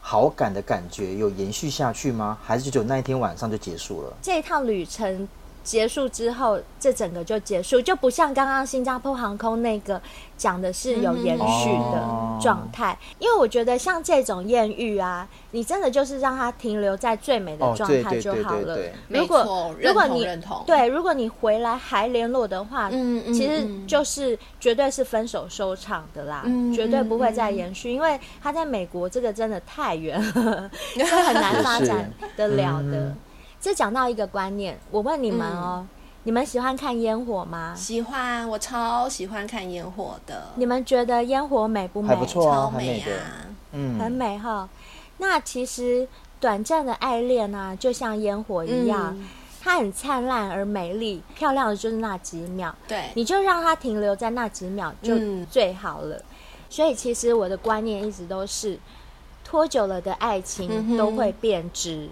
[0.00, 2.38] 好感的感觉有延续下去吗？
[2.42, 4.10] 还是就只有那一天晚上就结束了？
[4.22, 5.28] 这一趟旅程
[5.68, 10.00] 结束之后，这整个就结束，就不像刚刚新加坡航空那个
[10.34, 12.96] 讲的是有延续的状态。
[12.98, 18.78] 嗯、因为我觉得像这种艳遇啊，你真的就是让它停留在最美的状态就好了。
[19.08, 20.26] 如果如果你
[20.66, 33.14] 对，如果你回来还联络的话，嗯嗯、其实就是绝对是分手收场的啦，嗯、绝对不会再延续，嗯、因为他在美国这个真的太远了， 是很难发展得了的。
[33.60, 35.88] 这讲到一个观念，我问你们哦，嗯、
[36.22, 37.74] 你们喜欢看烟火吗？
[37.76, 40.52] 喜欢，我超喜欢看烟火的。
[40.54, 42.08] 你们觉得烟火美不美？
[42.08, 43.10] 还不错啊，超美啊，
[43.72, 44.68] 嗯，很美哈。
[45.18, 46.06] 那其实
[46.38, 49.26] 短暂的爱恋啊，就像烟火一样，嗯、
[49.60, 52.72] 它很灿烂而美丽，漂亮的就是那几秒。
[52.86, 56.14] 对，你就让它停留在那几秒就最好了。
[56.14, 56.24] 嗯、
[56.70, 58.78] 所以其实我的观念一直都是，
[59.44, 62.04] 拖久了的爱情都会变质。
[62.04, 62.10] 嗯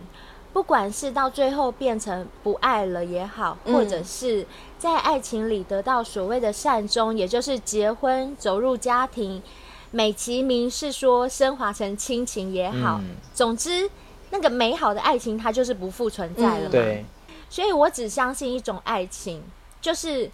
[0.57, 4.47] 不管是到最后变成不爱了也好，或者是
[4.79, 9.43] 在爱情里得到所谓的善终，也就是结婚走入家庭，
[9.91, 13.03] 美其名是说升华成亲情也好，
[13.35, 13.91] 总之
[14.31, 16.71] 那个美好的爱情它就是不复存在了嘛。
[16.71, 17.05] 对，
[17.51, 19.43] 所以我只相信一种爱情，
[19.83, 20.31] 就是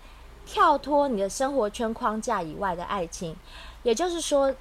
[0.46, 3.35] 跳脱你的生活圈框架以外的爱情，
[3.82, 4.54] 也就是说。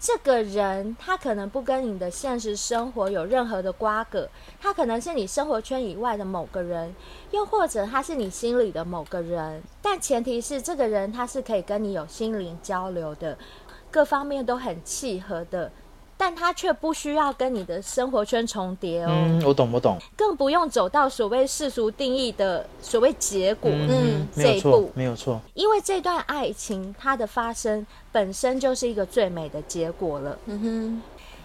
[0.00, 4.28] 这个人他可能不跟你的现实生活有任何的瓜葛，
[4.60, 6.94] 他可能是你生活圈以外的某个人，
[7.32, 13.36] 又或者他是你心里的某个人，但前提是这个人他是可以跟你有心灵交流的，
[13.90, 15.70] 各方面都很契合的。
[16.18, 19.08] 但它却不需要跟你的生活圈重叠哦。
[19.08, 19.96] 嗯，我懂，我懂。
[20.14, 25.40] 更不用走到所谓世俗定义的所谓结果，嗯，嗯，这一步没有错。
[25.54, 30.38] 因为这段爱情它的发生本身就是一个最美的结果了。
[30.44, 31.02] 嗯哼。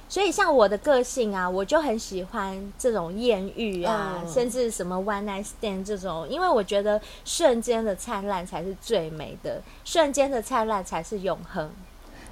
[0.10, 11.72] 所以像我的个性啊，我就很喜欢这种艳遇啊，嗯、甚至什么 one night stand 这种，因为我觉得瞬间的灿烂才是最美的，瞬间的灿烂才是永恒。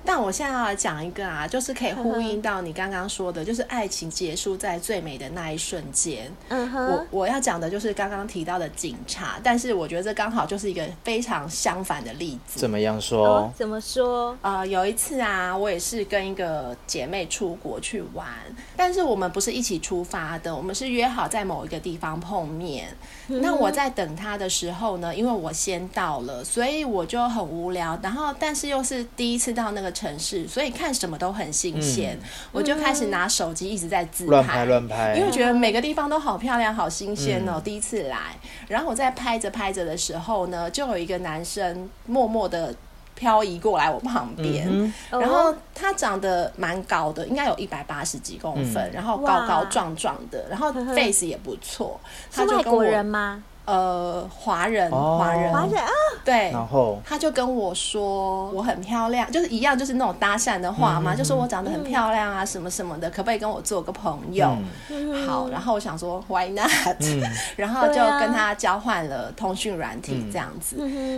[0.03, 6.31] 但我现在要来讲一个啊，就是可以呼应到你刚刚说的，就是爱情结束在最美的那一瞬间。
[6.49, 12.59] 嗯哼，我我要讲的就是刚刚提到的警察，但是我觉得这刚好就是一个非常相反的例子。
[12.59, 13.27] 怎么样说？
[13.27, 14.35] 哦、怎么说？
[14.41, 18.27] 呃，有一次啊，我也是跟一个姐妹出国去玩，
[18.75, 22.87] 但是我们不是一起出发的，我们是约好在某一个地方碰面。
[23.27, 29.90] 嗯、那我在等她的时候呢，因为我先到了，所以我就很无聊，然后但是又是第一次到那个。
[29.91, 38.35] 城市，所以看什么都很新鲜，嗯、我就开始拿手机一直在自拍，乱拍乱拍，因为觉得每个地方都好漂亮、好新鲜哦，嗯、第一次来。
[38.67, 42.73] 然后我在拍着拍着的时候呢，就有一个男生默默的
[43.13, 51.99] 漂移过来我旁边，嗯、然后他长得蛮高的，应该有一百八十几公分，嗯、然后高高壮壮的，然后 face 也不错。
[52.31, 53.43] 他就跟我是外国人吗？
[53.65, 55.91] 呃，华人，华人，华人啊，
[56.25, 56.99] 对，然后？
[57.05, 64.47] 他就跟我说我很漂亮，就是一样，就是那种搭讪的话嘛，就说我长得很漂亮啊，什么什么的，可不可以跟我做个朋友？
[65.27, 66.69] 好，然后我想说 Why not？
[67.55, 70.75] 然后就跟他交换了通讯软体这样子，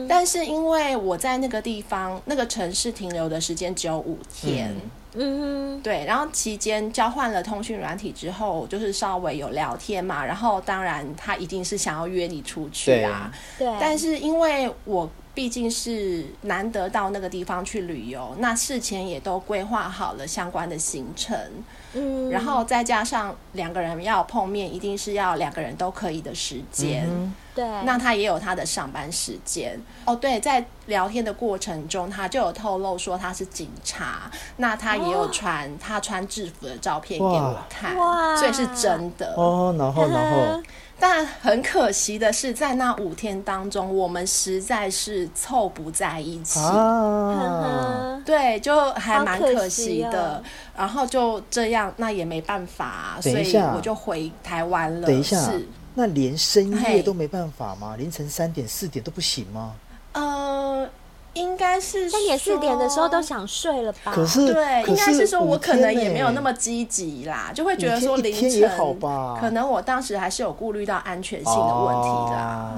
[0.10, 4.76] 但是因为我在那个地方那个城市停留的时间只有五天。
[5.16, 21.38] 嗯，对，然后期间交换了通讯软体之后，就是稍微有聊天嘛，然后当然他一定是想要约你出去啊，对，但是因为我毕竟是难得到那个地方去旅游，那事前也都规划好了相关的行程，
[21.94, 27.06] 嗯，然后再加上两个人要碰面，一定是要两个人都可以的时间。
[27.10, 29.80] 嗯对，那他也有他的上班时间。
[30.06, 30.16] 哦。
[30.16, 34.24] 对，在聊天的过程中，他就有透露说他是警察，
[34.58, 39.36] 那他也有传他穿制服的照片给我看，哇，所以是真的。
[39.38, 39.76] 哦。
[39.78, 40.64] 然后，然后，
[41.06, 48.22] 但很可惜的是，在那五天当中，我们实在是凑不在一起啊。
[48.26, 50.38] 对，就还蛮可惜的。
[50.38, 50.44] 哦、
[50.78, 55.06] 然后就这样，那也没办法，所以我就回台湾了。
[55.06, 55.36] 等一下。
[55.42, 57.96] 是那连深夜都没办法吗？
[57.98, 59.74] 凌晨三点、四点都不行吗？
[60.14, 60.22] 呃，
[61.34, 64.12] 应该是三点、四点的时候都想睡了吧？
[64.14, 69.38] 可是，对，应该是说我可能也没有那么积极啦，就会觉得说凌晨好吧？
[69.40, 72.72] 可能我当时还是有顾虑到安全性的问题的。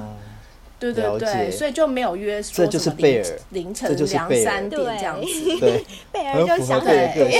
[0.78, 2.96] 对对对，所以就没有约说什么
[3.48, 5.58] 凌晨两三点这样子。
[5.58, 7.32] 对， 贝尔就想对。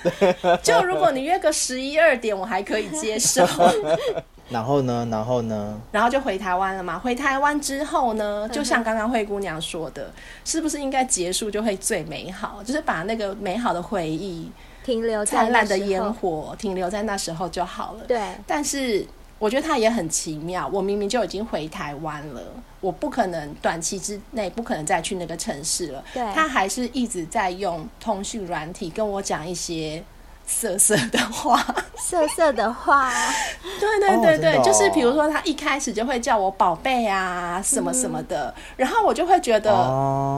[0.62, 3.46] 就如果你约个十一二点，我还可以接受。
[4.50, 5.06] 然后呢？
[5.10, 5.80] 然后呢？
[5.92, 6.98] 然后就回台湾了嘛。
[6.98, 10.12] 回台湾之后呢，就像刚刚灰姑娘说的，
[10.44, 12.60] 是不是应该结束就会最美好？
[12.64, 14.50] 就是把那个美好的回忆
[14.84, 18.00] 停留在灿烂的烟火停留在那时候就好了。
[18.08, 18.20] 对。
[18.44, 19.06] 但是
[19.38, 20.68] 我觉得他也很奇妙。
[20.72, 22.42] 我明明就已经回台湾了，
[22.80, 26.04] 我不可能短期之内不可能再去那个城市了。
[26.12, 26.22] 对。
[26.34, 30.02] 他还是一直在用通讯软体跟我讲一些。
[30.50, 31.64] 色色的话，
[31.96, 33.10] 色色的话，
[33.78, 39.70] 对对对对，哦哦、就是比如说他一开始就会叫我宝贝啊，什么什么的，嗯、然后我就会觉得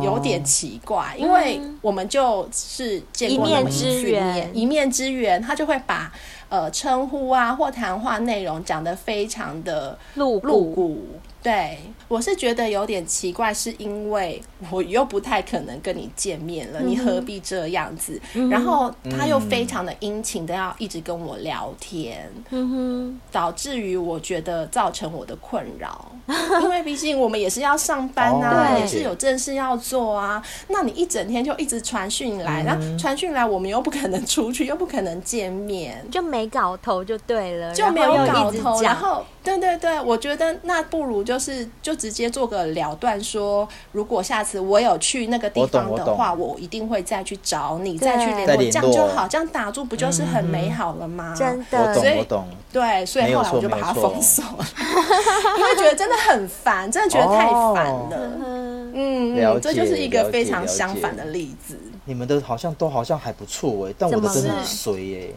[0.04, 6.12] 有点奇怪，哦、因为我们就是见过一面，之缘，一面之缘，他就会把
[6.50, 11.04] 呃称呼啊或谈话内容讲得非常的露露骨。
[11.42, 18.20] 对，我是觉得有点奇怪，是因为我又不太可能跟你见面了，嗯、你何必这样子？
[18.34, 26.12] 嗯、然后他又非常的殷勤的要一直跟我聊天，嗯、哼导致于我觉得造成我的困扰，
[26.62, 30.40] 因为毕竟我们也是要上班啊，哦、也是有正事要做啊。
[30.68, 39.24] 那你一整天就一直传讯来，然后传讯来，我们又不可能出去，又不可能见面，就没搞头就对了，就没有搞头，然后。
[39.42, 51.34] 对对对，我觉得那不如就是就直接做个了断，说如果下次我有去那个地方的话，我，我一定会再去找你，再去联络，这样就好，这样打住不就是很美好了吗？
[51.36, 54.64] 真的，所以我懂，对，所以后来我就把它封锁了，
[55.58, 58.16] 因为觉得真的很烦，真的觉得太烦了。
[58.16, 61.76] 哦、嗯，这就是一个非常相反的例子。
[62.04, 65.28] 你们的好像都好像还不错哎，但我的真的很衰哎。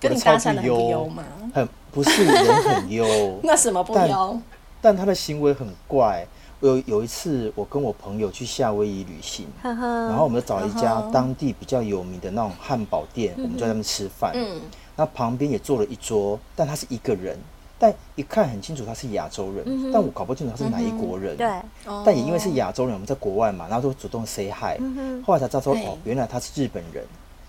[0.00, 1.22] 跟你搭讪的很优吗？
[1.54, 3.06] 很不是人很优，
[3.42, 4.38] 那什么不优？
[4.80, 6.26] 但他的行为很怪。
[6.60, 14.32] 有有一次，我跟我朋友去夏威夷旅行，然后我们就找一家当地比较有名的那种汉堡店，我们就在那边吃饭。
[14.34, 14.58] 嗯，
[14.96, 17.38] 那旁边也坐了一桌，但他是一个人，
[17.78, 21.36] 但一看很清楚他是亚洲人，嗯、但我搞不清楚他是哪一国人。
[21.36, 21.46] 对，
[22.06, 24.80] 但也因为是亚洲人，我们在国外嘛，然后就主动 say hi，、
[25.26, 27.04] 后来才知道说，哦，原来他是日本人。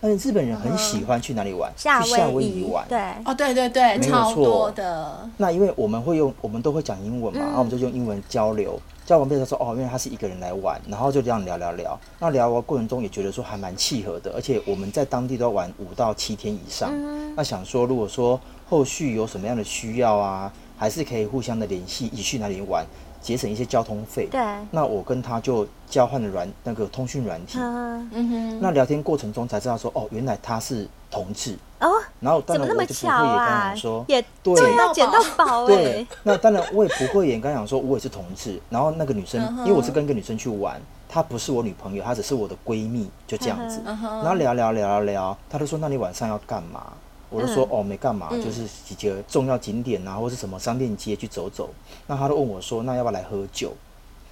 [0.08, 1.70] 但是日本人很喜欢去哪里玩？
[1.76, 2.88] 去夏威夷玩。
[2.88, 5.30] 对，哦，对对对，超多的。
[5.36, 8.80] 那因为我们会用，我们都会讲英文嘛，然后我们就用英文交流。
[9.06, 12.00] 交往变成说哦，因为他是一个人来玩，然后就这样聊聊聊。
[12.20, 16.90] 那聊的过程中也觉得说还蛮契合的，而且我们在当地都要玩五到七天以上。
[16.94, 18.40] 嗯、那想说，如果说
[18.70, 22.86] 后续有什么样的需要啊，还是可以互相的联系，一起去哪里玩。
[23.22, 24.42] 节省一些交通费，对。
[24.72, 28.60] 那我跟他就交换了软那个通讯软体，嗯哼。
[28.62, 31.90] 那聊天过程中才知道说，哦，原来他是同志哦。
[32.20, 35.68] 然后当然我就不会也跟他讲说，也对，要捡到宝哎。
[35.68, 36.08] 对。
[36.24, 38.60] 那当然我也不会也跟他讲说，我也是同志。
[38.70, 43.82] 然后那个女生，因为我是跟一个女生去玩，她不是我女朋友，她只是我的闺蜜，就这样子。
[43.86, 46.94] 然后聊聊聊聊聊，她就说，那你晚上要干嘛？
[47.30, 51.70] 我就说、嗯、哦，没干嘛，嗯、就是几个重要景点啊，或是什么商店街去走走。
[52.06, 53.74] 那他都问我说，那要不要来喝酒？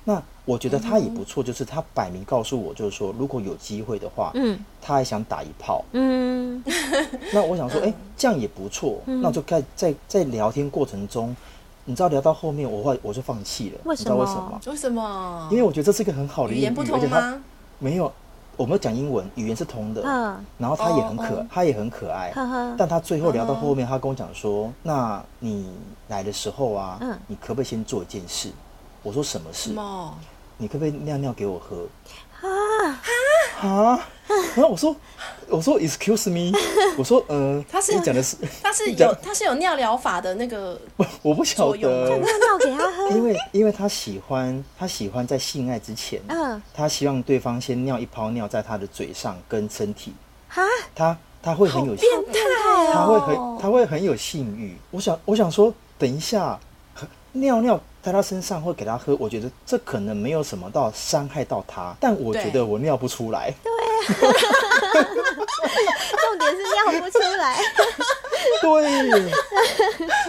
[0.08, 6.64] 那我觉得他也不错，就是他摆明告诉我，就是说如果有机会的话，嗯，他还想打一炮，嗯。
[7.34, 9.00] 那我想说，哎、欸，这样也不错。
[9.08, 11.36] 嗯、那我就在在在聊天过程中，
[11.84, 13.80] 你知道聊到后面，我会我就放弃了。
[13.84, 14.04] 为什么？
[14.04, 14.62] 你知道为什么？
[14.68, 15.48] 为什么？
[15.52, 17.42] 因为我觉得这是一个很好的语言不通吗？
[17.78, 18.12] 没有。
[18.58, 22.32] 我们讲英文，语言是通的，嗯、然后他也很可，他、哦、也很可爱，
[22.78, 25.72] 但他最后聊到后面，他跟我讲说：“呵呵，那你
[26.08, 28.50] 来的时候啊，嗯、你可不可以先做一件事？”
[29.04, 29.72] 我说：“什么事？
[30.58, 31.86] 你可不可以尿尿给我喝？”
[32.46, 34.08] 啊啊！
[34.56, 34.96] 然后我说
[35.48, 36.58] ：“我说，excuse me，
[36.98, 40.80] 我说，呃，他是你讲的是，他是有他是有尿疗法的那个，
[41.22, 50.14] 我不晓得，尿尿给他喝，因为因为他喜欢他喜欢在性爱之前，嗯，他希望对方先尿一泡尿在他的嘴上跟身体，
[50.50, 50.64] 哈，
[50.96, 52.40] 他他会很有变态，
[52.94, 54.76] 他会很他会很有性欲。
[54.90, 56.60] 我想我想说，等一下
[57.36, 63.52] 尿尿。”在他身上会给他喝，我觉得这可能没有什么到伤害到他，但我觉得我尿不出来。
[63.64, 63.76] 对啊，
[66.22, 67.58] 重点是尿不出来。
[68.62, 69.34] 对，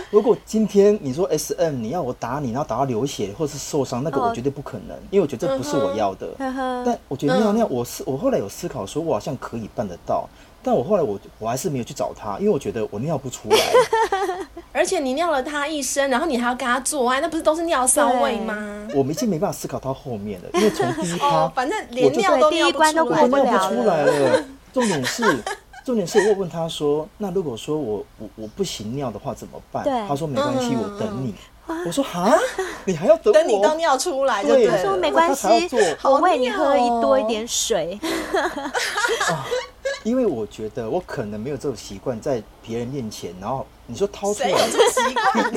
[0.09, 6.27] 如果今天你说 SM，你要我打你，然后打到流血或是受伤，那个我绝对不可能，因为我觉得这不是我要的。
[6.39, 10.27] 但我觉得尿尿，我是我后来有思考说，我好像可以办得到。
[10.67, 13.57] 但我后来我我还是没有去找他，因为我觉得我尿不出来，
[14.75, 18.89] 而且你尿了他一身，然后你还要跟他做爱，那不是都是尿骚味吗？
[18.93, 24.45] 我们已经没办法思考到后面了，因为从第一趴，哦，反正连尿都尿不出来，我尿不出来了。
[24.73, 25.23] 重点是，
[25.85, 29.85] 重点是我问他说，那如果说我我我不行尿的话怎么办？
[30.09, 31.33] 他说没关系，我等你。
[31.85, 32.39] 我说哈，
[32.85, 33.33] 你还要等我？
[33.33, 34.77] 等你都尿出来就对了。
[34.77, 35.49] 他说没关系，
[36.03, 37.99] 我喂你喝一多一点水。
[40.05, 45.53] 因为我觉得我可能没有这种习惯，在别人面前，然后你说掏出来，有这个习惯？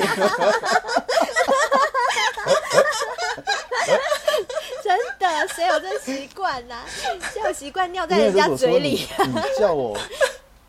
[4.82, 6.74] 真的，谁有这个习惯呢？
[7.32, 9.06] 谁有习惯尿在人家嘴里？
[9.18, 9.96] 你，你叫我，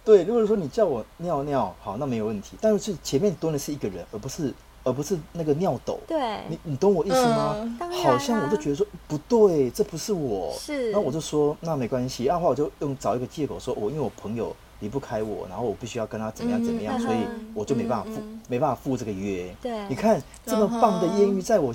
[0.05, 2.55] 对，如果说你叫我尿尿，好，那没有问题。
[2.61, 4.53] 但是前面蹲的是一个人，而不是。
[4.83, 7.55] 而不是那个尿斗，对，你你懂我意思吗？
[7.59, 17.17] 嗯、好像我就觉得说不对，这不是我，是，然后我就说那没关系，然后我就用找一个借口说，我因为我朋友离不开我，然后我必须要跟他怎么样怎么样，嗯、所以
[17.53, 19.53] 我就没办法赴，嗯、没办法赴这个约。
[19.61, 21.71] 对，你看这么棒的艳遇，在我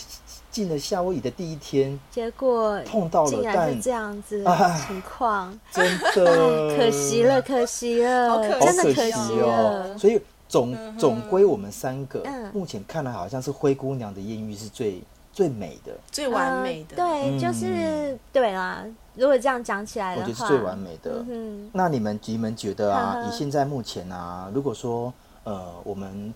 [0.51, 4.45] 进了夏威夷的第一天，结果碰到了，但这样子
[4.87, 10.21] 情况，真的 可惜了，可惜了，好可惜，真的可惜哦，所以。
[10.49, 16.97] 总总归我们三个，目前看来好像是灰姑娘的艳遇是最最美的，最完美的。
[16.97, 18.85] 对，就是对啦。
[19.15, 21.25] 如果这样讲起来的话，我觉得是最完美的。
[21.29, 23.27] 嗯，那你们你们觉得啊？
[23.27, 25.13] 以现在目前啊，如果说
[25.45, 26.33] 呃，我们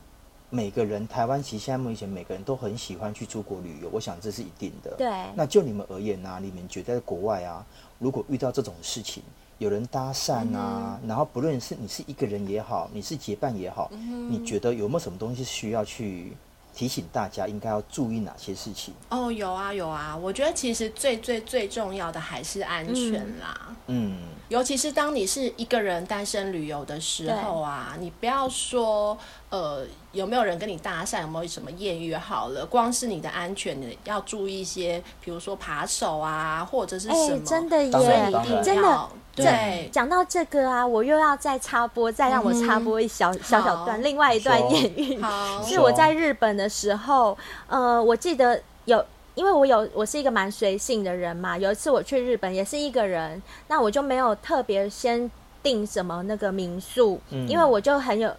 [0.49, 4.91] 每个人台湾其实现在目前每个人都很喜欢去出国旅游，我想这是一定的。
[4.97, 5.09] 对。
[5.35, 6.39] 那就你们而言呢？
[6.43, 7.65] 你们觉得在国外啊，
[7.99, 9.23] 如果遇到这种事情？
[9.61, 16.35] 有人搭讪啊，嗯、然后不论是你是一个人也好，你是结伴也好，嗯、你觉得有没有什么东西需要去
[16.75, 18.95] 提醒大家应该要注意哪些事情？
[19.11, 23.77] 哦，有啊有啊，我觉得其实最最最重要的还是安全啦。
[23.89, 24.17] 嗯，
[24.49, 29.19] 尤其是当你是一个人单身旅游的时候啊，你不要说
[29.51, 39.09] 呃有没有人跟你搭讪，有没有什么艳遇好了，光是你的安全，你要注意一些，比如说扒手啊，或者是什么，欸、真的耶，真的。
[39.33, 45.19] 对，讲到这个啊，我又要再插播，再让我插播一小、嗯、小小段，另外一段艳遇，
[45.65, 49.03] 是我在日本的时候，呃，我记得有，
[49.37, 55.31] 因为我有我是一个蛮随性的人嘛，有一次我去日本也是一个人，那我就没有特别先
[55.63, 58.31] 订什么那个民宿，嗯、因为我就很有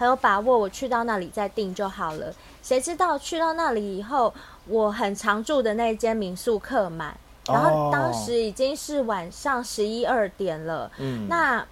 [0.00, 2.32] 很有把握，我去到那里再订就好了。
[2.62, 4.32] 谁知道去到那里以后，
[4.66, 7.14] 我很常住的那间民宿客满。
[7.46, 11.62] 然后当时已经是晚上十一二点了，嗯，那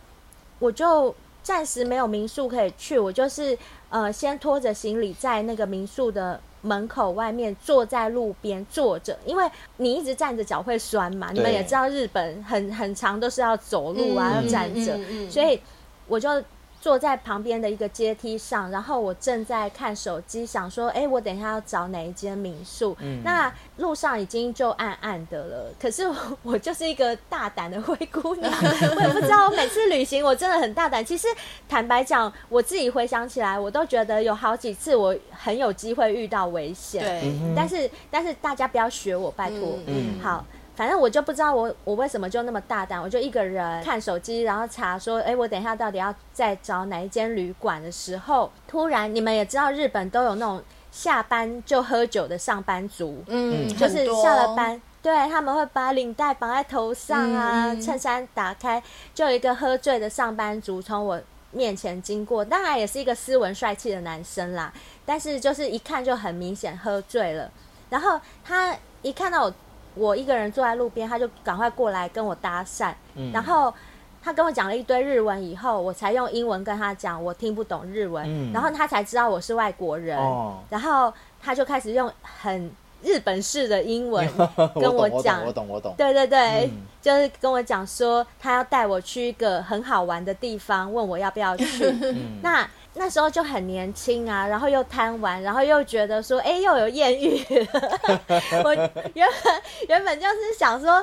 [0.59, 3.57] 我就暂时没有民宿可以去，我就是
[3.89, 11.31] 呃先拖着行李在那个民宿的门口外面坐在路边坐着，因为你一直站着脚会酸嘛。
[11.33, 14.99] 你们也知道日本很很长都是要走路啊，要站着，
[15.31, 15.59] 所以
[16.07, 16.29] 我就。
[16.81, 25.73] 坐在旁边的一个阶梯上，然后我正在看手机，想说：“哎，我等一下要找哪一间民宿？”嗯、那路上已经就暗暗的了。
[25.81, 28.53] 可是我，我就是一个大胆的灰姑娘，
[28.97, 29.49] 我也不知道。
[29.49, 31.05] 我每次旅行我真的很大胆。
[31.05, 31.27] 其实
[31.69, 37.03] 坦白讲，我自己回想起来，我都觉得有好几次我很有机会遇到危险。
[37.03, 39.79] 对，但是但是大家不要学我，拜托。
[39.87, 40.45] 嗯，好。
[40.79, 50.63] 反正我就不知道我我为什么就那么大胆，我就一个人看手机，然后查说，哎，我等一下到底要再找哪一间旅馆的时候，突然你们也知道日本都有那种
[50.93, 58.81] 下班就喝酒的上班族，嗯，就是下了班，对，他们会把领带绑在头上啊，嗯、衬衫打开，
[59.13, 61.21] 就有一个喝醉的上班族从我
[61.51, 64.73] 面前经过，当然也是一个斯文帅气的男生啦，
[65.05, 67.51] 但是就是一看就很明显喝醉了，
[67.91, 69.53] 然后他一看到我。
[69.99, 73.73] 我一个人坐在路边，他就赶快过来跟我搭讪，嗯、然后
[74.23, 82.71] 他跟我讲了一堆日文，以后我才用英文跟他讲，我听不懂日文，嗯、然后他才知道我是外国人，哦、然后他就开始用很
[83.03, 84.27] 日本式的英文
[84.75, 92.69] 跟我讲，我懂，我懂，我懂，对对对，嗯、就是跟我讲说他要带我去一个很好玩的地方，问我要不要去，嗯、那。
[92.99, 97.41] 那时候就很年轻啊，然后又贪玩，然后又觉得说，哎，又有艳遇。
[98.65, 98.75] 我
[99.15, 101.03] 原本原本就是想说，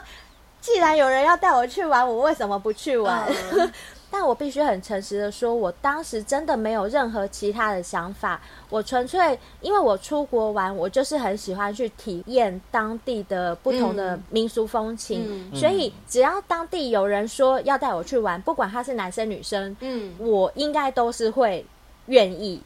[0.60, 3.24] 既然有人要带我去玩，我为什么不去玩？
[3.54, 3.72] 嗯、
[4.12, 21.66] 但我必须很诚实的说，我当时真的没有任何其他的想法，我纯粹因为我出国玩，我就是很喜欢去体验当地的不同的民俗风情，嗯、所以只要当地有人说要带我去玩，不管他是男生女生，嗯，我应该都是会。
[22.08, 22.62] 愿意，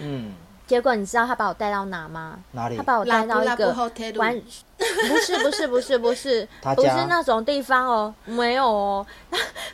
[0.00, 0.32] 嗯，
[0.66, 2.38] 结果你知道他把我带到哪吗？
[2.52, 2.76] 哪里？
[2.76, 3.74] 他把我带到一个
[4.16, 4.40] 完，
[4.78, 9.06] 不是不是不是不是， 不是那种地方哦，没有哦，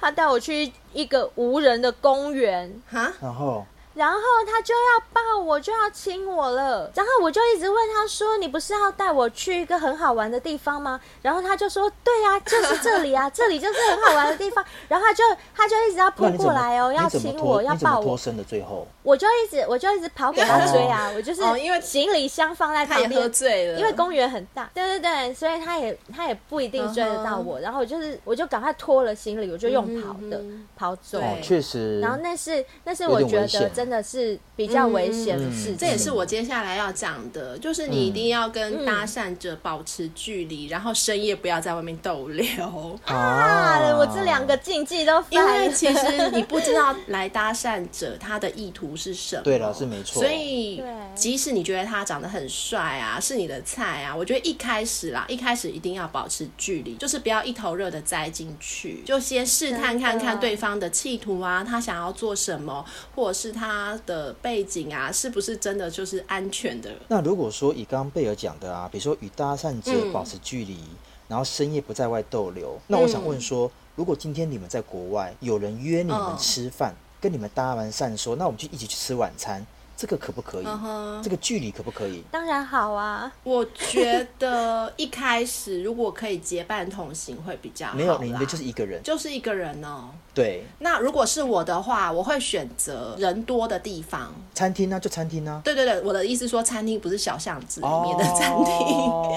[0.01, 3.65] 他带我去一个无人的公园，哈，然后。
[3.95, 6.91] 然后他就要抱我，就要亲我了。
[6.95, 15.25] 然后我就一直问他说：“你不是要带我去一个很好玩的地方吗？”然后他就说：“对啊，就是这里啊， 这里就是很好玩的地方。”然后他就
[15.55, 18.05] 他就一直要扑过来哦，要亲我，要抱我。
[18.05, 27.61] 脱身的最后，我就一直我就一直跑给他追啊，我就是因为行李箱放在旁边，他也喝醉了，因为公园很大，对对对，所以他也他也不一定追得到我。
[27.61, 30.41] 然后我就是我就赶快拖了行李，我就用跑的
[30.77, 31.21] 跑走。
[31.43, 32.01] 确实。
[32.01, 33.47] 然后那是那是我觉得
[33.83, 42.45] 真的是比较危险的事情，这也是我接下来要讲的，就是你一定要跟搭讪者保持距离，然后深夜不要在外面逗留。
[43.07, 43.97] 啊！
[43.99, 49.43] 我这两个禁忌都，因为其实你不知道来搭讪者他的意图是什么。
[49.43, 50.23] 对了，是没错。
[50.23, 50.81] 所以
[51.17, 62.85] 即使你觉得他长得很帅啊，是你的菜啊，我觉得一开始啦，一开始一定要保持距离，就是不要一头热的栽进去，就先试探看看对方的企图啊，他想要做什么，
[63.17, 63.72] 或者是他
[64.07, 66.91] 的背景啊，是不是真的就是安全的？
[67.09, 70.97] 那如果说以刚刚贝尔讲的啊，比如说与搭讪者保持距离，嗯、
[71.29, 79.67] 然后深夜不在外逗留，那我想问说，嗯、如果今天你们在国外，有人约你们吃饭，嗯、跟你们搭完讪说，那我们就一起去吃晚餐。
[79.97, 81.23] 这个可不可以？Uh huh.
[81.23, 82.23] 这个距离可不可以？
[82.31, 83.31] 当然好啊！
[83.45, 87.95] 我觉得一开始如果可以结伴同行会比较好。
[87.95, 90.09] 没有，你的就是一个人，就是一个人哦。
[90.35, 90.65] 对。
[90.81, 94.35] 那如果是我的话，我会选择人多的地方。
[94.55, 94.99] 餐厅呢？
[94.99, 95.61] 就餐厅呢？
[95.63, 98.67] 对对对，我的意思说，餐厅不是小巷子里面的餐厅。
[98.67, 99.31] Oh.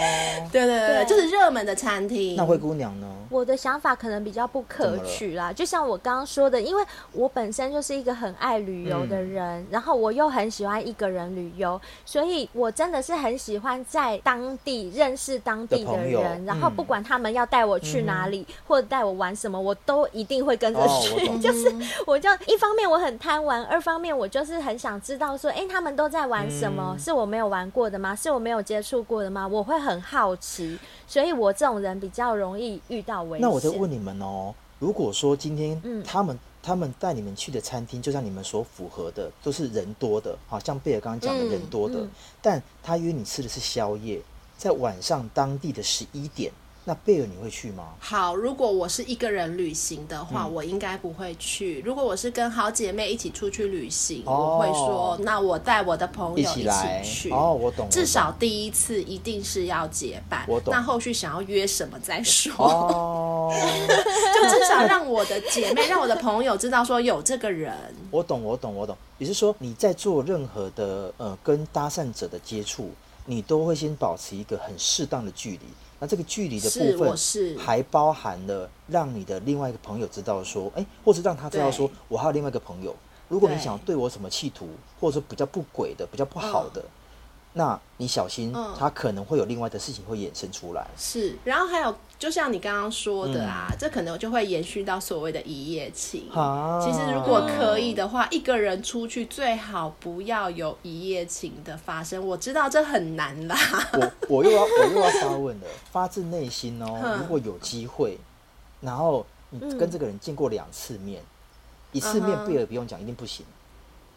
[0.52, 2.36] 对对对，对就是热门的餐厅。
[2.36, 3.08] 那灰姑娘呢？
[3.30, 10.45] 我的想法可能比较不可取啦，就像我刚刚说的，因为我本身就是一个很爱旅游的人，嗯、然后我又很。
[10.50, 21.28] 喜欢一个人旅游，所以我真的是很喜欢在当地认识当地的人，的然后不管他们要带我去哪里，嗯、或者带我玩什么，我都一定会跟着去。
[21.28, 21.74] 哦、 就是
[22.06, 26.96] 我就一方面我很贪玩，二方面我就是很想知道说，哎，他们都在玩什么？
[26.96, 28.16] 嗯、是我没有玩过的吗？
[28.16, 29.48] 是我没有接触过的吗？
[29.48, 30.78] 我会很好奇，
[31.08, 33.42] 所以我这种人比较容易遇到危险。
[33.42, 36.40] 那我就问你们哦，如果说今天他们、嗯。
[36.66, 42.00] 他们带你们去的餐厅，就像你们所符合的，都是人多的，好像贝尔刚刚讲的人多的。
[42.00, 42.10] 嗯嗯、
[42.42, 44.20] 但他约你吃的是宵夜，
[44.58, 46.52] 在晚上当地的十一点，
[46.88, 47.96] 那贝尔你会去吗？
[48.00, 51.82] 好，如果我是一个人旅行的话，嗯、我应该不会去。
[51.82, 57.32] 如果我是跟好姐妹一起出去旅行，哦、我会说，那我带我的朋友一起，一起去。
[57.32, 57.90] 哦，我懂。
[57.90, 60.46] 至少第一次一定是要结伴。
[60.48, 60.72] 我懂。
[60.72, 62.54] 那后续想要约什么再说。
[62.56, 63.52] 哦。
[64.36, 67.74] 就至少让我的姐妹、让我的朋友知道说有这个人。
[68.12, 68.96] 我懂，我懂，我懂。
[69.18, 72.92] 也就是说，你在做任何的呃跟搭讪者的接触，
[73.26, 75.60] 你都会先保持一个很适当的距离。
[76.00, 82.96] 那这个距离的部分，还包含了让你的另外一个朋友知道说，哎，或者让他知道说，我还有另外一个朋友。
[83.28, 84.70] 如果你想对我什么企图，
[85.00, 86.84] 或者说比较不轨的、比较不好的。
[87.58, 90.82] 那你小心，他可能会有另外的事情会衍生出来。
[90.82, 96.30] 嗯、是，然后还有，就像你刚刚说的啊，嗯、这可能就会延续到所谓的一夜情。
[96.34, 102.28] 啊、其实如果可以的话，一个人出去最好不要有一夜情的发生。
[102.28, 103.58] 我知道这很难啦。
[103.94, 108.18] 我我又要我又要发问了， 发自内心哦，嗯、如果有机会，
[108.82, 111.26] 然后你跟这个人见过两次面，嗯、
[111.94, 113.46] 一次面贝尔不用讲，一定不行。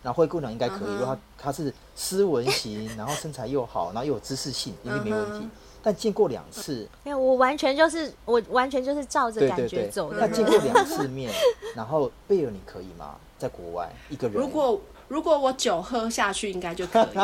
[0.02, 5.48] 然后灰姑娘应该可以，因为她她是斯文型， 然后身材又好，然后又有知识性，一定没问题。
[5.82, 10.18] 但见过两次，没有，我完全就是我完全就是照着感觉走的。
[10.20, 11.32] 那见过两次面，
[11.74, 13.14] 然后贝尔你可以吗？
[13.38, 14.36] 在国外一个人？
[14.36, 17.06] 如果如果我酒喝下去，应该就可以。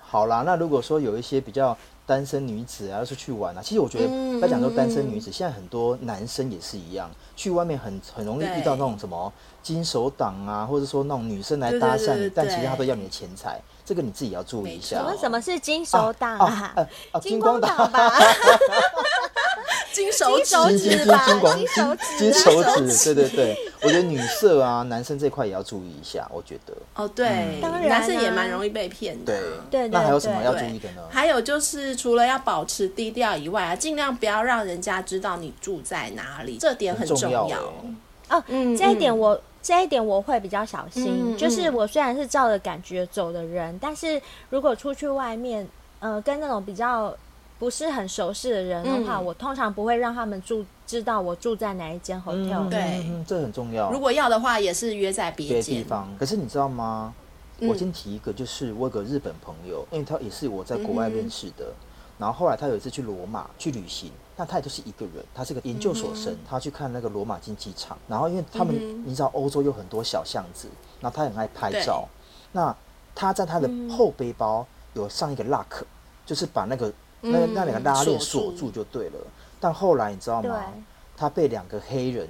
[0.00, 1.76] 好啦，那如果说有一些比较。
[2.10, 9.32] 单身女子啊，要是去玩啊，其实我觉得，要讲说单身女子，现在很多男生也是一样，去外面很很容易遇到那种什么
[9.62, 13.60] 金手党啊，或者说那种女生来搭讪你，但其实他都要你的钱财，
[13.90, 14.98] 这个你自己要注意一下。
[14.98, 16.72] 请问什么是金手党啊？
[17.20, 18.12] 金光党吧。
[19.92, 21.66] 金手指，金金金金光金
[22.16, 26.72] 金手指，对对对，我觉得女色啊，男生这块也要注意一下，我觉得。
[26.94, 29.36] 哦，对，男生也蛮容易被骗的。
[29.68, 31.02] 对对，那还有什么要注意的呢？
[31.10, 37.48] 还有就是，除了要保持低调以外啊，尽量不要让人家知道你住在哪里，这点很重要。
[38.28, 41.36] 哦，嗯，这一点我这一点我会比较小心。
[41.36, 45.66] 就是我虽然是照着感觉走的人，但是如果出去外面，
[45.98, 47.14] 呃，跟那种比较。
[47.60, 52.70] 不是很熟悉的人的话，嗯、我通常不会让他们住，知道我住在哪一间 hotel。
[52.70, 53.90] 对、嗯，这很重要。
[53.92, 56.08] 如果要的话，也是约在别的地方。
[56.18, 57.12] 可是你知道吗？
[57.60, 61.66] 我先提一个，就是我有个日本朋友，因为他也是我在国外认识的。
[61.66, 61.84] 嗯、
[62.20, 64.10] 然后后来他有一次去罗马去旅行，
[64.40, 67.98] 那他也就是一个人，他是个研究所生，嗯、他去看那个罗马竞技场。
[68.08, 70.66] 然后因为他们，嗯、你知道欧洲有很多小巷子，
[70.98, 72.08] 然后他很爱拍照。
[72.52, 72.74] 那
[73.14, 75.82] 他在他的后背包有上一个 lock，
[76.24, 76.90] 就是把那个。
[77.22, 79.30] 那那两个拉链锁住就对了，嗯、
[79.60, 80.58] 但后来你知道吗？
[81.18, 82.26] 他被两个黑人，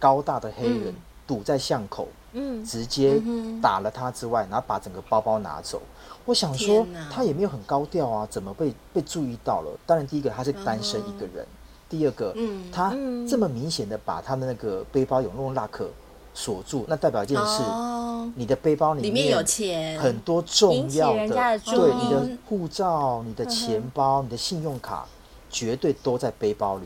[0.00, 0.92] 高大的黑人
[1.28, 3.22] 堵在巷口，嗯、直接
[3.62, 5.80] 打了他之外，然后把整个包包拿走。
[6.24, 9.70] 我想说，他也没有很高调啊，怎么被被注意到了？
[9.86, 11.56] 当然，第一个他是单身一个人，嗯、
[11.88, 12.90] 第二个，嗯、他
[13.28, 15.88] 这么明显的把他的那个背包有用拉克
[16.34, 17.62] 锁住，那代表一件事。
[17.64, 17.98] 哦。
[18.36, 25.04] 你的背包里面有钱，很多重要的，对，你的护照、你的钱包、你的信用卡，
[25.50, 26.84] 绝对都在背包里，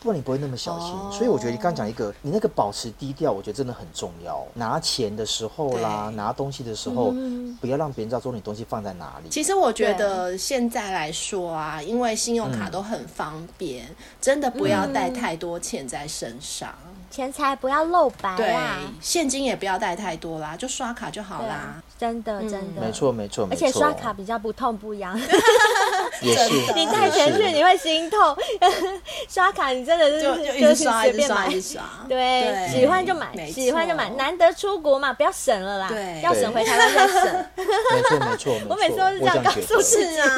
[0.00, 0.88] 不然你不会那么小心。
[1.10, 4.46] 所以我觉得你刚讲一个，你那个保持低调，我觉得真的很重要。
[4.54, 7.12] 拿钱的时候啦，拿东西的时候，
[7.60, 9.28] 不要让别人知道说你东西放在哪里。
[9.28, 13.88] 其实我觉得现在来说啊，因为信用卡都很方便，
[14.20, 16.74] 真的不要带太多钱在身上。
[17.10, 18.54] 钱财不要露白，对，
[19.00, 21.82] 现金也不要带太多啦，就刷卡就好啦。
[21.98, 25.18] 真的，真的，没错，没错，而且刷卡比较不痛不痒。
[26.22, 28.36] 也是， 你带钱去你会心痛，
[29.28, 31.82] 刷卡你真的是就一直刷，一直刷，一刷。
[32.08, 35.88] 对，喜欢就买，喜欢就买，难得出国嘛，不要省了啦。
[35.88, 37.46] 对，要省回台湾再省。
[37.56, 40.28] 没错，没错，我每次都是这样告诉自己啊。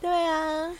[0.00, 0.70] 对啊。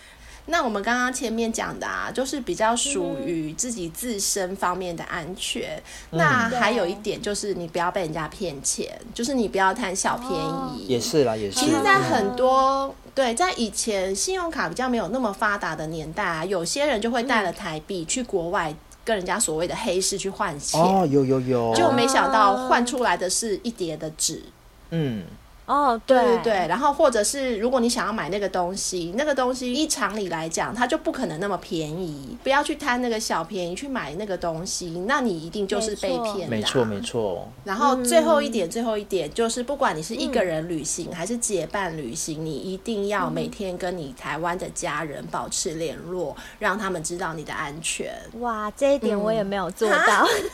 [0.46, 5.82] 那我们刚刚前面讲的啊，就是比较属于自己自身方面的安全。
[6.10, 10.34] 嗯、那还有一点就是，你不要被人家骗钱，嗯、就是你不要贪小便宜。
[10.34, 11.58] 哦、也是啦，也是。
[11.58, 20.78] 其实，在很多、嗯、对，在以前信用卡比较没有那么发达的年代啊，有些人就会带了台币去国外跟人家所谓的黑市去换钱。
[20.78, 21.74] 哦，有有有。
[21.74, 24.42] 就没想到换出来的是一叠的纸。
[24.90, 25.24] 嗯。
[25.66, 32.36] 哦，oh, 对对对，然后或者是如果你想要买那个东西，那个东西依常理来讲，它就不可能那么便宜。
[32.42, 36.48] 不要去贪那个小便宜去买那个东西，那你一定就是被骗的。
[36.48, 37.48] 没错没错。
[37.64, 48.14] 然后最后一点，嗯、最后一点就是，不管你是一个人旅行、嗯、还是结伴旅行，你一定要每天跟你台湾的家人保持联络，嗯、让他们知道你的安全。
[48.40, 50.26] 哇，这一点我也没有做到。
[50.26, 50.50] 嗯、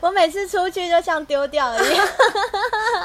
[0.00, 2.08] 我每次出去就像丢掉一样。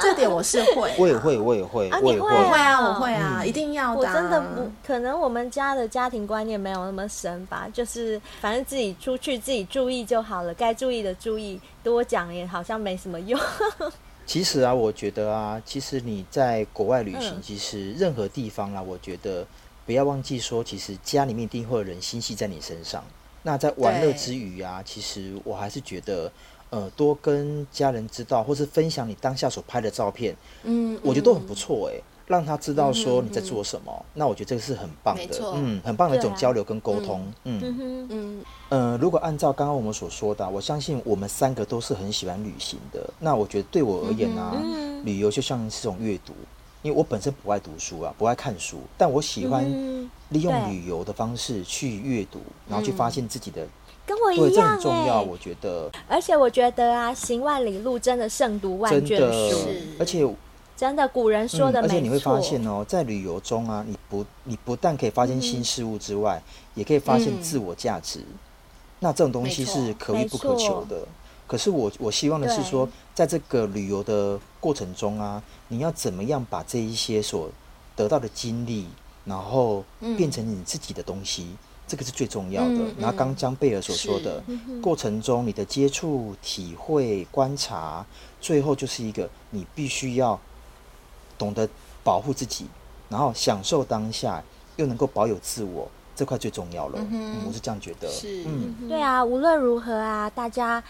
[0.00, 0.29] 这点。
[0.30, 4.00] 我是会，我也会，我也会，我也会，我会啊，我会啊，一定要的。
[4.00, 7.68] 我真的不可能，我们家的家庭观念没有那么深吧？
[7.72, 13.38] 就是反正自己出去自己注意就好了，该注意的注意，多讲也好像没什么用。
[14.24, 19.44] 其实啊，我觉得啊，其实你在国外旅行，其实任何地方啊，我觉得
[19.84, 23.02] 不要忘记说，其实家里面一定会有人心系在你身上。
[23.42, 26.30] 那在玩乐之余啊，其实我还是觉得。
[26.70, 37.60] 呃，多跟家人知道，或是分享你当下所拍的照片，嗯，我觉得都很不错哎、欸，让他知道说你在做什么，嗯、那我觉得这个是很棒的，嗯，很棒的一种交流跟沟通，啊、嗯。
[37.60, 46.32] 嗯嗯，呃，如果按照刚刚我们所说的，我相信我们三个都是很喜欢旅行的，那我觉得对我而言呢、啊，嗯、旅游就像是种阅读，
[46.82, 49.64] 因为我本身不爱读书啊，不爱看书，但我喜欢
[50.28, 53.66] 利用旅游的方式去阅读，然后去发现自己的。
[54.10, 55.88] 跟我一样，这很重要，我觉得。
[56.08, 59.56] 而且我觉得啊，行万里路真的胜读万卷书。
[60.00, 60.28] 而且，
[60.76, 61.80] 真的古人说的。
[61.80, 66.42] 而且你会发现哦，在旅游中啊，你不你不但可以发现新事物之外，
[66.74, 68.20] 也可以发现自我价值。
[68.98, 71.06] 那这种东西是可遇不可求的。
[71.46, 77.48] 可是我我希望的是说，在这个旅游的过程中啊，你要怎么样把这一些所
[77.94, 78.88] 得到的经历，
[79.24, 79.84] 然后
[80.16, 81.54] 变成你自己的东西。
[81.90, 82.68] 这个是最重要的。
[82.68, 84.40] 嗯嗯、然后刚江贝尔所说的
[84.80, 88.06] 过程中，你的接触、体会、观察，
[88.40, 90.38] 最后就是一个你必须要
[91.36, 91.68] 懂得
[92.04, 92.66] 保护自己，
[93.08, 94.40] 然后享受当下，
[94.76, 97.00] 又能够保有自我，这块最重要了。
[97.00, 98.08] 嗯嗯、我是这样觉得。
[98.08, 100.82] 是，嗯，对啊，无论如何啊，大家。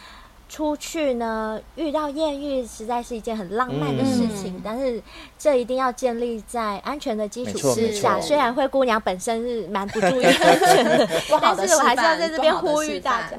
[0.51, 5.01] 出去呢，遇到艳遇实在是一件很浪漫的事情，嗯、但是
[5.39, 8.21] 这一定要建立在安全的基础之下。
[8.21, 11.09] 虽然灰姑娘本身是蛮不注意安全的，
[11.41, 13.37] 但是我还是要在这边呼吁大家。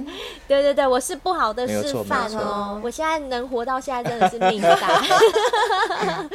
[0.47, 2.80] 对对对，我是不好的示范哦。
[2.82, 5.03] 我现在能活到现在真的是命大。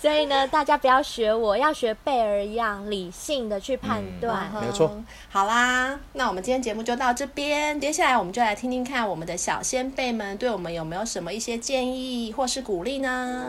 [0.00, 4.50] 所以呢，大家不要学我，要学贝儿一样理性的去判断。
[4.58, 4.90] 没错。
[5.28, 13.44] 好啦，那我们今天节目就到这边，接下来我们就来听听看我们的小仙贝们对我们有没有什么一些建议或是鼓励呢？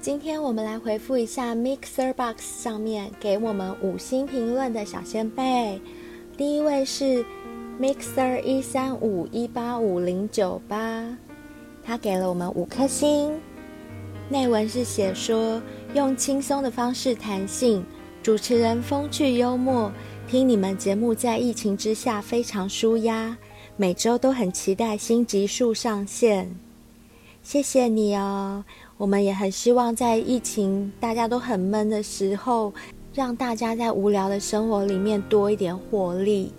[0.00, 5.82] 今天我们来回复一下 Mixer Box 上面给我们五星评论的小仙贝。
[6.38, 7.22] 第一位是
[7.80, 11.16] Mixer 一三五一八五零九八，
[11.82, 13.32] 他给了我们五颗星。
[14.28, 15.62] 内文是写说，
[15.94, 17.82] 用轻松的方式谈性，
[18.22, 19.90] 主持人风趣幽默。
[20.28, 23.34] 听你们节目在疫情之下非常舒压，
[23.78, 26.54] 每周都很期待新集数上线。
[27.42, 28.62] 谢谢你哦，
[28.98, 32.74] 我们也很希望在疫情大家都很闷的时候，
[33.14, 36.52] 让大家在无聊的生活里面多一点活力。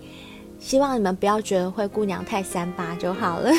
[0.61, 3.51] 希望你们不要觉得灰姑娘太三八就好了。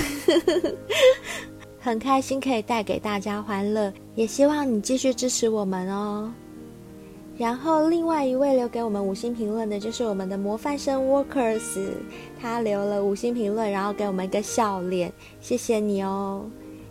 [1.79, 6.33] 很开心可以带给大家欢乐，也希望你继续支持我们哦。
[7.37, 11.89] 然后，另外一位留给我们五星评论的，就是我们的模范生 Workers，
[12.41, 16.45] 他留了五星评论，然后给我们一个笑脸，谢谢你哦。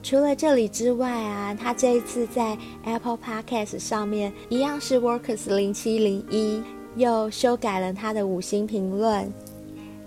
[0.03, 6.61] 除了这里之外啊，他这一次在 Apple Podcast 上面一样是 Workers 零七零一，
[6.95, 9.31] 又修改了他的五星评论，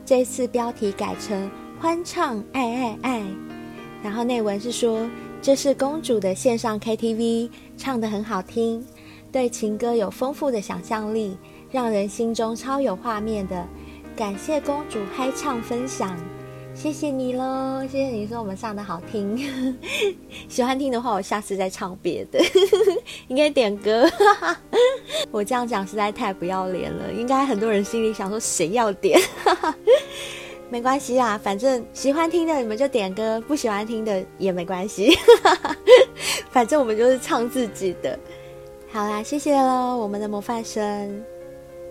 [0.06, 1.50] 这次标题改成
[1.80, 3.22] 欢唱爱爱爱，
[4.02, 5.08] 然后内文是说，
[5.40, 7.48] 这是公主的线上 KTV，
[7.78, 8.84] 唱得很好听。
[9.32, 11.36] 对情歌有丰富的想象力，
[11.70, 13.66] 让人心中超有画面的。
[14.14, 16.14] 感谢公主嗨唱分享，
[16.74, 17.80] 谢谢你喽！
[17.90, 19.74] 谢谢你说我们唱得好听，
[20.48, 22.38] 喜欢听的话，我下次再唱别的。
[23.28, 24.06] 应该点歌，
[25.30, 27.10] 我这样讲实在太不要脸了。
[27.12, 29.18] 应该很多人心里想说，谁要点？
[30.68, 35.16] 没关系啊，反正喜欢听的你们就点歌，不喜欢听的也没关系。
[36.50, 38.18] 反正我们就是唱自己的。
[38.92, 41.24] 好啦，谢谢喽，我们的模范生。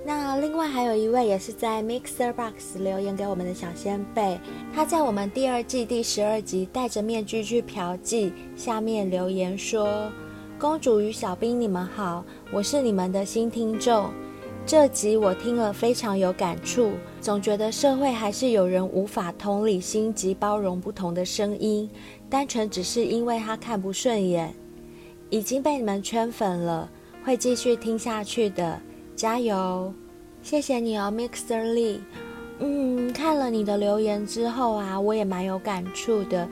[0.05, 4.37] 那另外还有一位也是在 Mixer Box 留言给我们的小仙贝，
[4.73, 10.11] 他在我们第二季第十二集戴着面具去嫖妓下面留言说
[10.59, 14.09] ：“公主与小兵，你们好，我是你们的新听众。
[14.65, 16.91] 这集我听了非常有感触，
[17.21, 21.89] 总觉得社会还是有人无法同理心及包容不同的声音，
[22.29, 24.53] 单纯只是因为他看不顺眼。”
[25.29, 26.91] 已经被你们圈粉了，
[27.23, 28.79] 会继续听下去的，
[29.15, 29.93] 加油！
[30.41, 31.99] 谢谢你哦，Mixer Lee。
[32.59, 36.47] 嗯，看了你的留言之后啊，我也蛮有感触的。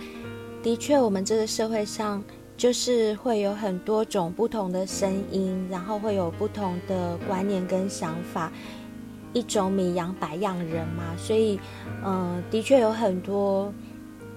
[0.61, 2.23] 的确，我们这个社会上
[2.55, 8.51] 就是会有很多种不同的声音，然后会有不同的观念跟想法，
[9.33, 11.15] 一种米养百样人嘛。
[11.17, 11.59] 所以，
[12.05, 13.73] 嗯，的确有很多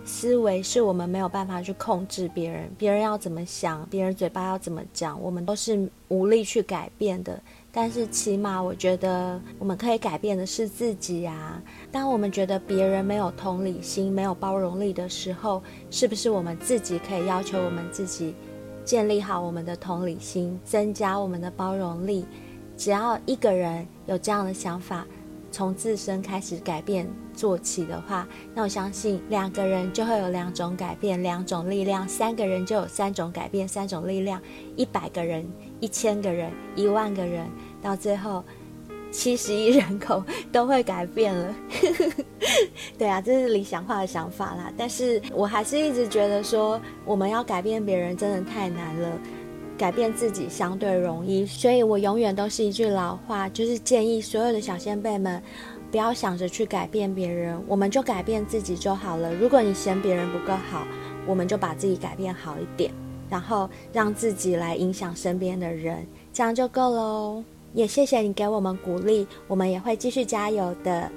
[0.05, 7.41] 思维是我们没有办法去控制别人，别人要怎么想，别人嘴巴要怎么讲，我们都是无力去改变的。
[7.77, 11.61] 但是起码我觉得我们可以改变的是自己啊。
[11.91, 15.61] 当我们觉得别人没有同理心、没有包容力的时候，
[15.91, 18.33] 是不是我们自己可以要求我们自己
[18.85, 22.25] 建立好我们的同理心，增加我们的包容力？
[22.77, 25.05] 只要一个人有这样的想法，
[25.51, 34.41] 从自身开始改变做起的话，那我相信两个人就会有两种改变，两种力量；三个人就有三种改变，三种力量；
[34.77, 35.47] 一百个人、
[35.81, 37.49] 一千个人、一万个人，
[37.85, 38.43] 到最后
[39.13, 41.55] 七十亿人口都会改变了。
[42.99, 44.73] 对啊，这是理想化的想法啦。
[44.77, 49.19] 但是我还是一直觉得说，我们要改变别人真的太难了。
[49.77, 55.43] 改变自己相对容易，所以我永远都是一句老话，就是建议所有的小先辈们，
[55.91, 59.35] 不要想着去改变别人，我们就改变自己就好了。
[59.35, 60.87] 如果你嫌别人不够好，
[61.27, 62.93] 我们就把自己改变好一点，
[63.29, 67.45] 然后让自己来影响身边的人，这样就够了哦。
[67.75, 71.11] 也谢谢你给我们鼓励，我们也会继续加油的。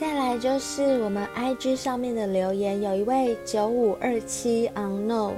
[0.00, 5.34] 再来就是我们 IG 上面的留言，有一位九五二七 unknown。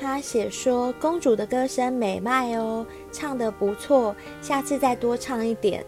[0.00, 5.84] 他写说：“公主的歌声美迈哦，唱得不错，下次再多唱一点。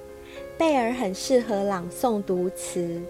[0.58, 3.00] 贝儿很适合朗诵读词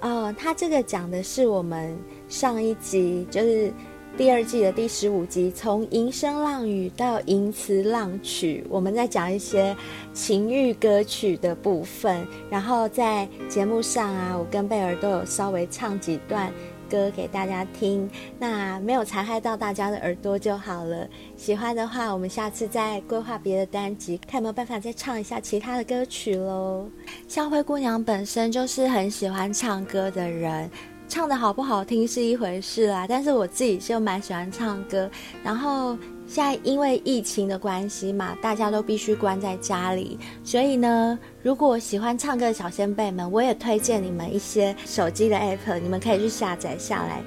[0.00, 0.32] 哦。
[0.38, 1.96] 他这个讲的是我们
[2.28, 3.72] 上一集，就是
[4.16, 9.74] 第二季的第十五集，从吟声浪语到吟词浪曲，我们在讲一些
[10.12, 12.26] 情欲歌曲的部分。
[12.50, 16.52] 然后在节目上啊，我跟贝尔都有稍微唱几段。”
[16.92, 18.06] 歌给大家听，
[18.38, 21.08] 那没有残害到大家的耳朵就好了。
[21.38, 26.86] 喜欢的话，我们下次再规划别的单集，看有没有办法再唱一下其他的歌曲喽。
[27.26, 30.70] 像灰姑娘本身就是很喜欢唱歌的人，
[31.12, 35.10] 唱的好不好听是一回事啦，但是我自己就蛮喜欢唱歌，
[35.44, 35.94] 然后。
[36.24, 47.20] 现在因为疫情的关系嘛，大家都必须关在家里，所以呢，如果喜欢唱歌的小仙贝们，我也推荐你们一些手机的 app，你们可以去下载下来，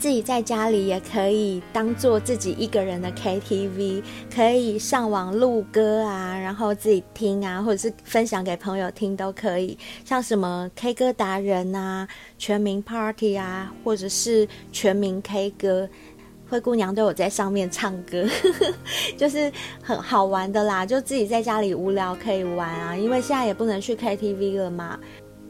[0.00, 4.02] 自己在家里也可以当做自己一个人的 KTV，
[4.34, 15.86] 可以上网录歌啊，然后自己听啊，或者是分享给朋友听都可以，像什么 K 歌达人啊、全民 Party 啊，或者是全民 K 歌。
[16.48, 18.26] 灰姑娘都有在上面唱歌，
[19.16, 20.84] 就是很好玩的啦。
[20.84, 24.98] 就自己在家里无聊可以玩啊，因为现在也不能去 KTV 了嘛。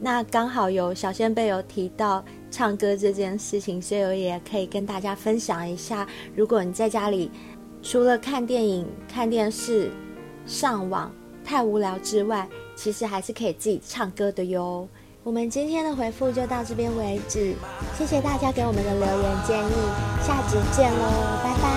[0.03, 6.07] 那刚好有小仙贝有提到唱歌这件事情，所以我也可以跟大家分享一下。
[6.35, 7.29] 如果你在家里
[7.83, 9.91] 除了看电影、看电视、
[10.47, 11.13] 上网
[11.45, 14.87] 太无聊之外，其实还是可以自己唱歌的哟。
[15.23, 17.53] 我们今天的回复就到这边为止，
[17.95, 19.71] 谢谢大家给我们的留言建议，
[20.25, 21.69] 下集见喽，拜拜。